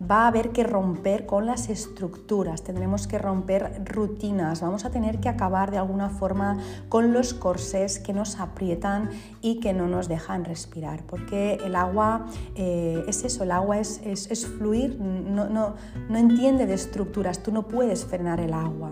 [0.00, 5.20] va a haber que romper con las estructuras, tendremos que romper rutinas, vamos a tener
[5.20, 10.08] que acabar de alguna forma con los corsés que nos aprietan y que no nos
[10.08, 12.26] dejan respirar, porque el agua
[12.56, 15.74] eh, es eso, el agua es, fluir, no, no,
[16.08, 18.90] no entiende de estructuras, tú no puedes frenar el agua.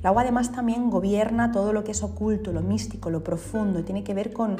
[0.00, 4.04] El agua además también gobierna todo lo que es oculto, lo místico, lo profundo, tiene
[4.04, 4.56] que ver con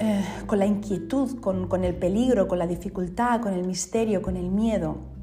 [0.00, 4.50] eh, con la inquietud, con, el peligro, con la dificultad, con el misterio, con el
[4.50, 5.13] miedo.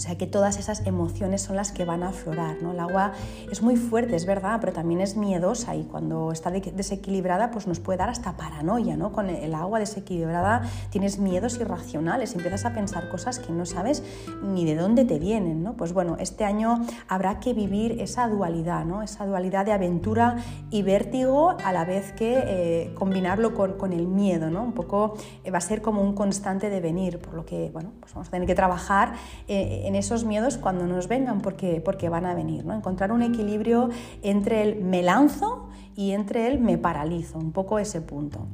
[0.00, 2.56] O sea que todas esas emociones son las que van a aflorar.
[2.62, 2.72] ¿no?
[2.72, 3.12] El agua
[3.52, 7.80] es muy fuerte, es verdad, pero también es miedosa y cuando está desequilibrada pues nos
[7.80, 8.96] puede dar hasta paranoia.
[8.96, 9.12] ¿no?
[9.12, 14.02] Con el agua desequilibrada tienes miedos irracionales, empiezas a pensar cosas que no sabes
[14.42, 15.62] ni de dónde te vienen.
[15.62, 15.74] ¿no?
[15.76, 19.02] Pues bueno, este año habrá que vivir esa dualidad, ¿no?
[19.02, 20.36] esa dualidad de aventura
[20.70, 24.48] y vértigo a la vez que eh, combinarlo con, el miedo.
[24.48, 24.62] ¿no?
[24.62, 28.14] Un poco eh, va a ser como un constante devenir, por lo que bueno, pues
[28.14, 29.12] vamos a tener que trabajar.
[29.46, 32.64] Eh, en esos miedos cuando nos vengan, porque, porque van a venir.
[32.64, 32.74] ¿no?
[32.74, 33.90] Encontrar un equilibrio
[34.22, 38.46] entre el me lanzo y entre el me paralizo, un poco ese punto.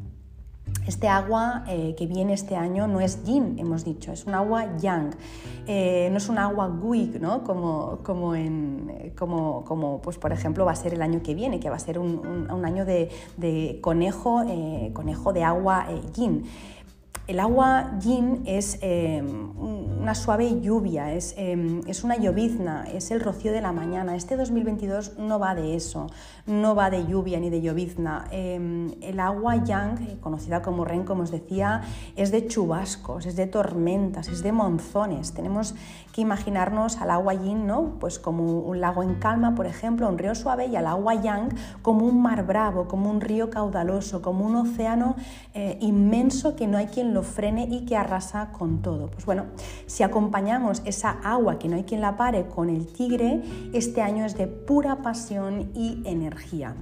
[0.87, 4.78] Este agua eh, que viene este año no es yin, hemos dicho, es un agua
[4.78, 5.14] yang.
[5.66, 7.45] Eh, no es un agua gui, ¿no?
[7.45, 11.61] como, como, en, como, como pues, por ejemplo va a ser el año que viene,
[11.61, 16.45] que va a ser un, año de, de conejo, eh, conejo de agua yin.
[17.27, 23.51] El agua yin es una suave lluvia, es, em, es, una llovizna, es el rocío
[23.51, 24.14] de la mañana.
[24.14, 26.07] Este 2022 no va de eso,
[26.47, 28.29] no va de lluvia ni de llovizna.
[28.31, 31.83] Em, el agua yang, eh, conocida como ren, como os decía,
[32.14, 35.33] es de chubascos, es de tormentas, es de monzones.
[35.33, 35.74] Tenemos
[36.23, 37.95] imaginarnos al agua yin ¿no?
[38.01, 41.49] pues como un lago en calma, por ejemplo, un río suave, y al agua yang
[41.83, 45.17] como un mar bravo, como un río caudaloso, como un océano
[45.55, 49.09] eh, inmenso que no hay quien lo frene y que arrasa con todo.
[49.09, 49.47] Pues bueno,
[49.87, 53.43] si acompañamos esa agua que no hay quien la pare con el tigre,
[53.73, 56.75] este año es de pura pasión y energía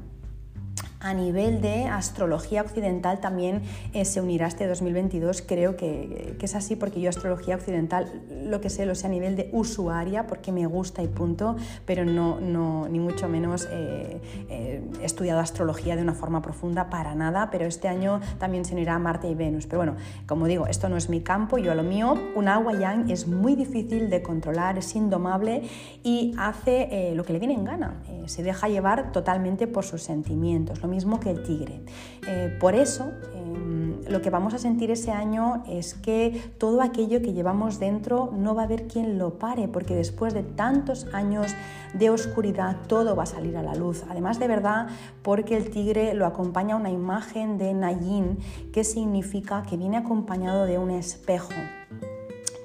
[1.05, 3.61] a nivel de astrología occidental también
[3.93, 5.43] eh, se unirá este 2022.
[5.43, 9.35] Creo que, es así porque yo astrología occidental lo que sé lo sé a nivel
[9.35, 14.83] de usuaria porque me gusta y punto, pero no, no ni mucho menos eh, eh,
[15.01, 18.99] he estudiado astrología de una forma profunda para nada, pero este año también se unirá
[18.99, 19.67] Marte y Venus.
[19.67, 19.97] Pero bueno,
[20.27, 23.27] como digo, esto no es mi campo, yo a lo mío, un agua yang es
[23.27, 25.63] muy difícil de controlar, es indomable
[26.03, 30.83] y hace lo que le viene en gana, se deja llevar totalmente por sus sentimientos
[30.95, 31.81] mismo que el tigre.
[32.27, 37.21] Eh, por eso, em, lo que vamos a sentir ese año es que todo aquello
[37.21, 41.55] que llevamos dentro no va a haber quien lo pare, porque después de tantos años
[41.95, 44.05] de oscuridad todo va a salir a la luz.
[44.09, 44.89] Además de verdad,
[45.23, 48.39] porque el tigre lo acompaña una imagen de Nayin,
[48.73, 51.55] que significa que viene acompañado de un espejo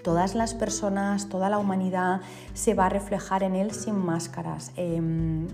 [0.04, 2.22] todas las personas, toda la humanidad
[2.54, 4.72] se va a reflejar en él sin máscaras.
[4.76, 5.48] Em,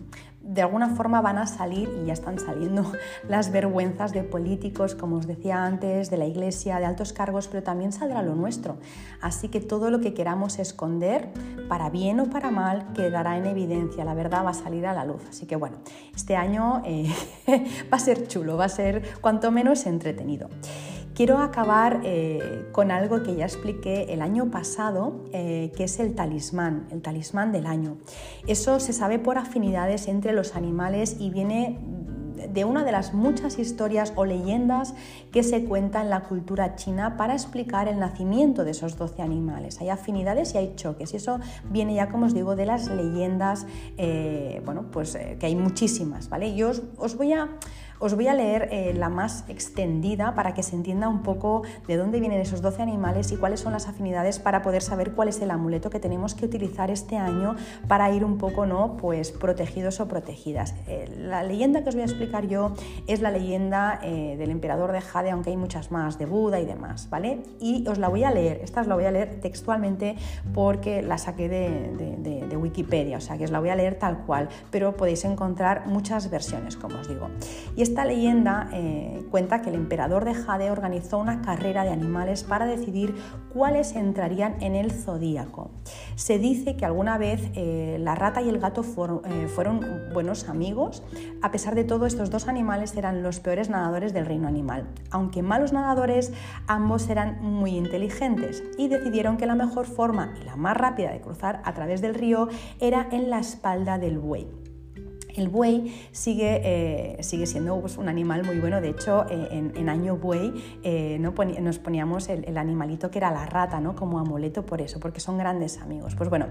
[0.46, 2.92] de alguna forma van a salir, y ya están saliendo,
[3.28, 7.64] las vergüenzas de políticos, como os decía antes, de la iglesia, de altos cargos, pero
[7.64, 8.78] también saldrá lo nuestro.
[9.22, 11.30] Así que todo lo que queramos esconder,
[11.68, 15.04] para bien o para mal, quedará en evidencia, la verdad va a salir a la
[15.04, 15.24] luz.
[15.30, 15.78] Así que bueno,
[16.16, 17.12] este año eh,
[17.92, 20.50] va a ser chulo, va a ser cuanto menos entretenido.
[21.16, 26.14] Quiero acabar eh, con algo que ya expliqué el año pasado, eh, que es el
[26.14, 27.96] talismán, el talismán del año.
[28.48, 31.80] Eso se sabe por afinidades entre los animales y viene
[32.54, 34.94] de una de las muchas historias o leyendas
[35.32, 39.80] que se cuenta en la cultura china para explicar el nacimiento de esos 12 animales.
[39.80, 41.40] Hay afinidades y hay choques y eso
[41.70, 46.56] viene ya, como os digo, de las leyendas, eh, bueno, pues que hay muchísimas, ¿vale?
[46.56, 47.52] Yo os voy a
[48.00, 51.98] os voy a leer eh, la más extendida para que se entienda un poco de
[51.98, 55.42] dónde vienen esos 12 animales y cuáles son las afinidades para poder saber cuál es
[55.42, 57.56] el amuleto que tenemos que utilizar este año
[57.88, 58.98] para ir un poco ¿no?
[58.98, 60.76] pues, protegidos o protegidas.
[60.88, 62.74] Eh, la leyenda que os voy a explicar yo
[63.08, 66.66] es la leyenda eh, del emperador de Jade, aunque hay muchas más, de Buda y
[66.66, 67.44] demás, ¿vale?
[67.60, 70.16] Y os la voy a leer, esta os la voy a leer textualmente
[70.54, 74.48] porque la saqué de, Wikipedia, o sea que os la voy a leer tal cual,
[74.72, 77.28] pero podéis encontrar muchas versiones, como os digo.
[77.86, 82.66] Esta leyenda eh, cuenta que el emperador de Jade organizó una carrera de animales para
[82.66, 83.14] decidir
[83.54, 85.70] cuáles entrarían en el zodíaco.
[86.16, 91.04] Se dice que alguna vez eh, la rata y el gato eh, fueron buenos amigos.
[91.44, 94.88] A pesar de todo, estos dos animales eran los peores nadadores del reino animal.
[95.12, 96.34] Aunque malos nadadores,
[96.66, 101.22] ambos eran muy inteligentes y decidieron que la mejor forma y la más rápida de
[101.22, 102.48] cruzar a través del río
[102.80, 104.65] era en la espalda del buey.
[105.36, 109.90] El buey sigue, eh, sigue siendo pues, un animal muy bueno, de hecho eh, en,
[109.90, 111.34] año buey eh, ¿no?
[111.62, 113.96] nos poníamos el, animalito que era la rata ¿no?
[113.96, 116.16] como amuleto por eso, porque son grandes amigos.
[116.16, 116.48] Pues bueno,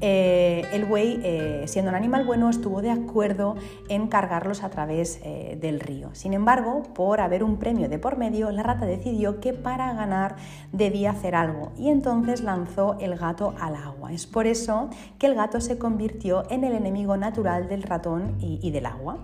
[0.00, 3.56] el buey siendo un animal bueno estuvo de acuerdo
[3.88, 6.10] en cargarlos a través del río.
[6.12, 10.36] Sin embargo, por haber un premio de por medio, la rata decidió que para ganar
[10.72, 14.12] debía hacer algo y entonces lanzó el gato al agua.
[14.12, 18.70] Es por eso que el gato se convirtió en el enemigo natural del ratón y,
[18.70, 19.18] del agua.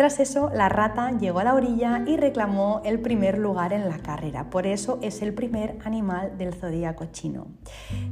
[0.00, 3.98] Tras eso, la rata llegó a la orilla y reclamó el primer lugar en la
[3.98, 4.48] carrera.
[4.48, 7.48] Por eso es el primer animal del zodíaco chino.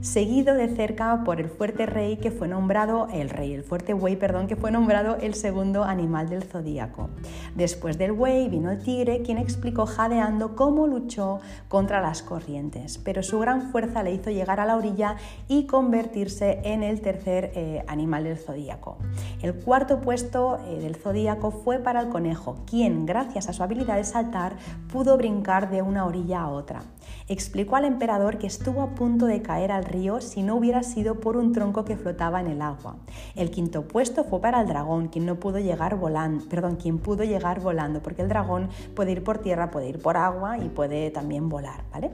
[0.03, 4.17] Seguido de cerca por el fuerte rey que fue nombrado, el rey, el fuerte buey,
[4.17, 7.09] perdón, que fue nombrado el segundo animal del zodíaco.
[7.57, 12.99] Después del buey vino el tigre, quien explicó jadeando cómo luchó contra las corrientes.
[12.99, 15.17] Pero su gran fuerza le hizo llegar a la orilla
[15.49, 18.99] y convertirse en el tercer eh, animal del zodíaco.
[19.41, 23.97] El cuarto puesto eh, del zodíaco fue para el conejo, quien, gracias a su habilidad
[23.97, 24.57] de saltar,
[24.93, 26.83] pudo brincar de una orilla a otra.
[27.29, 31.21] Explicó al emperador que estuvo a punto de caer al río si no hubiera sido
[31.21, 32.97] por un tronco que flotaba en el agua.
[33.35, 37.25] El quinto puesto fue para el dragón, quien no pudo llegar volando, perdón, quien pudo
[37.25, 41.11] llegar volando, porque el dragón puede ir por tierra, puede ir por agua y puede
[41.11, 42.13] también volar, ¿vale?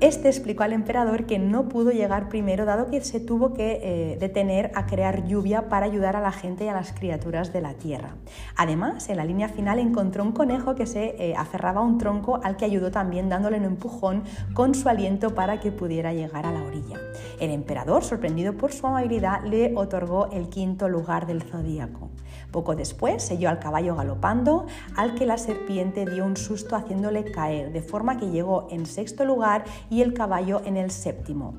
[0.00, 4.16] Este explicó al emperador que no pudo llegar primero dado que se tuvo que eh,
[4.20, 7.74] detener a crear lluvia para ayudar a la gente y a las criaturas de la
[7.74, 8.14] tierra.
[8.54, 12.38] Además, en la línea final encontró un conejo que se eh, aferraba a un tronco
[12.44, 14.22] al que ayudó también dándole un empujón
[14.54, 17.00] con su aliento para que pudiera llegar a la orilla.
[17.40, 22.10] El emperador, sorprendido por su amabilidad, le otorgó el quinto lugar del zodíaco.
[22.50, 27.72] Poco después selló al caballo galopando, al que la serpiente dio un susto haciéndole caer,
[27.72, 31.54] de forma que llegó en sexto lugar y el caballo en el séptimo.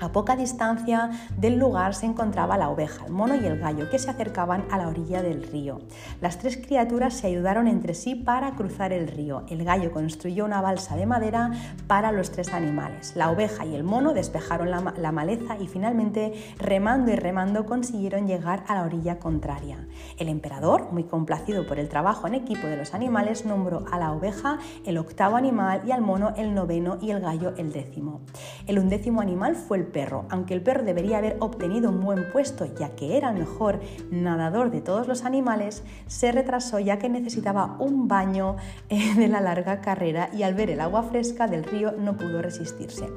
[0.00, 3.98] A poca distancia del lugar se encontraba la oveja, el mono y el gallo, que
[3.98, 5.80] se acercaban a la orilla del río.
[6.20, 9.42] Las tres criaturas se ayudaron entre sí para cruzar el río.
[9.48, 11.50] El gallo construyó una balsa de madera
[11.88, 13.16] para los tres animales.
[13.16, 18.62] La oveja y el mono despejaron la, maleza y finalmente, remando y remando, consiguieron llegar
[18.68, 19.88] a la orilla contraria.
[20.16, 24.12] El emperador, muy complacido por el trabajo en equipo de los animales, nombró a la
[24.12, 28.20] oveja el octavo animal y al mono el noveno y el gallo el décimo.
[28.68, 32.66] El undécimo animal fue el perro, aunque el perro debería haber obtenido un buen puesto
[32.78, 33.80] ya que era el mejor
[34.10, 38.56] nadador de todos los animales, se retrasó ya que necesitaba un baño
[38.88, 42.42] eh, de la larga carrera y al ver el agua fresca del río no pudo
[42.42, 43.08] resistirse.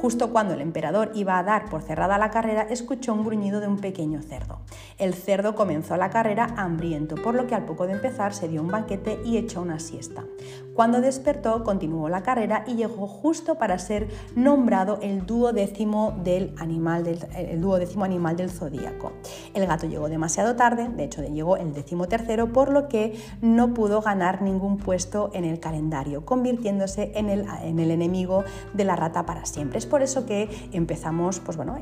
[0.00, 3.68] Justo cuando el emperador iba a dar por cerrada la carrera, escuchó un gruñido de
[3.68, 4.60] un pequeño cerdo.
[4.98, 8.60] El cerdo comenzó la carrera hambriento, por lo que al poco de empezar se dio
[8.60, 10.24] un banquete y echó una siesta.
[10.74, 17.04] Cuando despertó, continuó la carrera y llegó justo para ser nombrado el duodécimo del animal
[17.04, 19.12] del, el duodécimo animal del zodíaco.
[19.54, 23.74] El gato llegó demasiado tarde, de hecho llegó el décimo tercero, por lo que no
[23.74, 28.44] pudo ganar ningún puesto en el calendario, convirtiéndose en el, en el enemigo
[28.74, 29.78] de la rata para siempre.
[29.78, 31.76] Es por eso que empezamos pues bueno,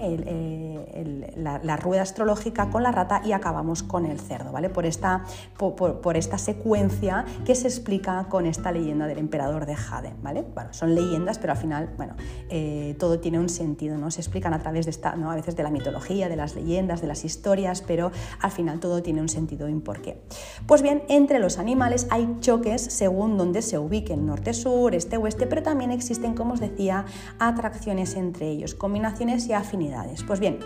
[1.37, 4.71] la, rueda astrológica con la rata y acabamos con el cerdo, ¿vale?
[4.71, 5.25] Por esta,
[5.59, 10.45] por esta secuencia que se explica con esta ley leyenda del emperador de Jade, ¿vale?
[10.55, 12.15] Bueno, son leyendas, pero al final, bueno,
[12.49, 14.11] eh, todo tiene un sentido, ¿no?
[14.17, 15.31] Se explican a través de esta, ¿no?
[15.31, 19.03] A veces de la mitología, de las leyendas, de las historias, pero al final todo
[19.03, 20.23] tiene un sentido y un porqué.
[20.67, 25.91] Pues bien, entre los animales hay choques según donde se ubiquen, norte-sur, este-oeste, pero también
[25.91, 27.05] existen, como os decía,
[27.39, 30.23] atracciones entre ellos, combinaciones y afinidades.
[30.23, 30.61] Pues bien,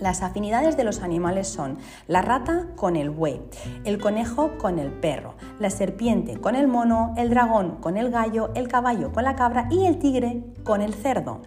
[0.00, 1.78] Las afinidades de los animales son
[2.08, 3.40] la rata con el buey,
[3.84, 8.50] el conejo con el perro, la serpiente con el mono, el dragón con el gallo,
[8.54, 11.42] el caballo con la cabra y el tigre con el cerdo.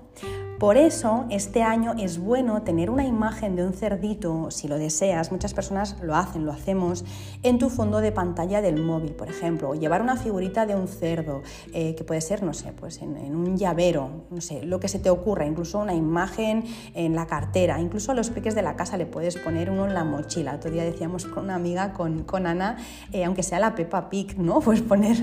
[0.60, 5.32] Por eso, este año es bueno tener una imagen de un cerdito, si lo deseas,
[5.32, 7.05] muchas personas lo hacen, lo hacemos,
[7.43, 10.88] en tu fondo de pantalla del móvil, por ejemplo, o llevar una figurita de un
[10.88, 11.43] cerdo,
[11.76, 14.97] eh, que puede ser, no sé, pues en, un llavero, no sé, lo que se
[14.97, 16.64] te ocurra, incluso una imagen
[16.95, 19.93] en la cartera, incluso a los peques de la casa le puedes poner uno en
[19.93, 20.55] la mochila.
[20.55, 22.78] Otro día decíamos con una amiga, con, con Ana,
[23.12, 24.60] eh, aunque sea la Peppa Pig, ¿no?
[24.68, 25.18] Pues poner,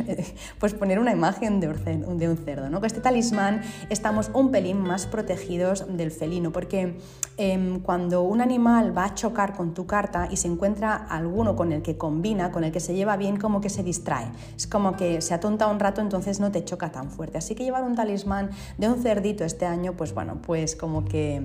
[0.59, 2.78] pues poner una imagen de un, cerdo, ¿no?
[2.78, 6.99] Con este talismán estamos un pelín más protegidos tejidos del felino, porque
[7.37, 11.72] em, cuando un animal va a chocar con tu carta y se encuentra alguno con
[11.72, 14.31] el que combina, con el que se lleva bien, como que se distrae.
[14.57, 17.39] Es como que se atonta un rato, entonces no te choca tan fuerte.
[17.39, 21.43] Así que llevar un talismán de un cerdito este año, pues bueno, pues como que,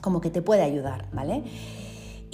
[0.00, 1.44] como que te puede ayudar, ¿vale?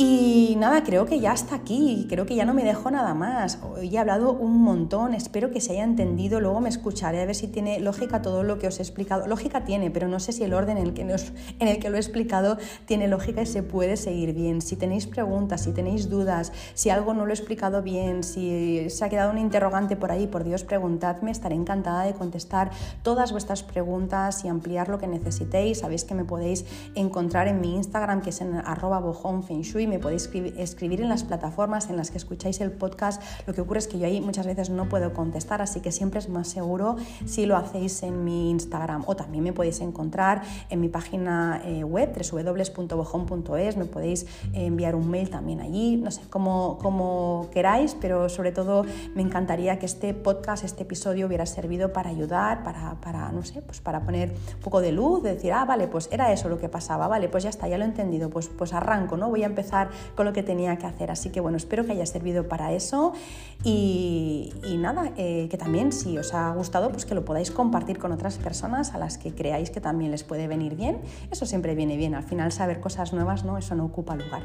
[0.03, 3.59] Y nada, creo que ya está aquí, creo que ya no me dejo nada más.
[3.63, 7.35] Hoy he hablado un montón, espero que se haya entendido, luego me escucharé a ver
[7.35, 9.27] si tiene lógica todo lo que os he explicado.
[9.27, 11.97] Lógica tiene, pero no sé si el orden en el que, en el que lo
[11.97, 14.63] he explicado tiene lógica y se puede seguir bien.
[14.63, 19.05] Si tenéis preguntas, si tenéis dudas, si algo no lo he explicado bien, si se
[19.05, 22.71] ha quedado un interrogante por ahí, por Dios, preguntadme, estaré encantada de contestar
[23.03, 25.81] todas vuestras preguntas y ampliar lo que necesitéis.
[25.81, 30.31] Sabéis que me podéis encontrar en mi Instagram, que es en arroba bojonfengshui me podéis
[30.57, 33.21] escribir en las plataformas en las que escucháis el podcast.
[33.47, 36.21] Lo que ocurre es que yo ahí muchas veces no puedo contestar, así que siempre
[36.21, 39.03] es más seguro si lo hacéis en mi Instagram.
[39.07, 45.11] O también me podéis encontrar en mi página eh, web www.bojón.es, me podéis enviar un
[45.11, 48.85] mail también allí, no sé, como, como queráis, pero sobre todo
[49.15, 53.61] me encantaría que este podcast, este episodio hubiera servido para ayudar, para, para no sé,
[53.63, 56.59] pues para poner un poco de luz, de decir, ah, vale, pues era eso lo
[56.59, 59.29] que pasaba, vale, pues ya está, ya lo he entendido, pues, pues arranco, ¿no?
[59.29, 59.70] Voy a empezar
[60.15, 61.11] con lo que tenía que hacer.
[61.11, 63.13] Así que bueno, espero que haya servido para eso
[63.65, 68.13] y, nada, eh, que también si os ha gustado, pues que lo podáis compartir con
[68.13, 71.01] otras personas a las que creáis que también les puede venir bien.
[71.31, 73.59] Eso siempre viene bien, al final saber cosas nuevas, ¿no?
[73.59, 74.43] Eso no ocupa lugar.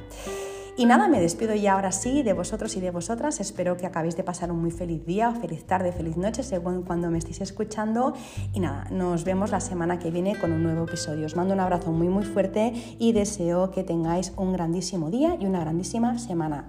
[0.77, 3.39] Y nada, me despido ya ahora sí de vosotros y de vosotras.
[3.39, 7.09] Espero que acabéis de pasar un muy feliz día, feliz tarde, feliz noche, según cuando
[7.09, 8.13] me estéis escuchando.
[8.53, 11.27] Y nada, nos vemos la semana que viene con un nuevo episodio.
[11.27, 15.45] Os mando un abrazo muy muy fuerte y deseo que tengáis un grandísimo día y
[15.45, 16.67] una grandísima semana.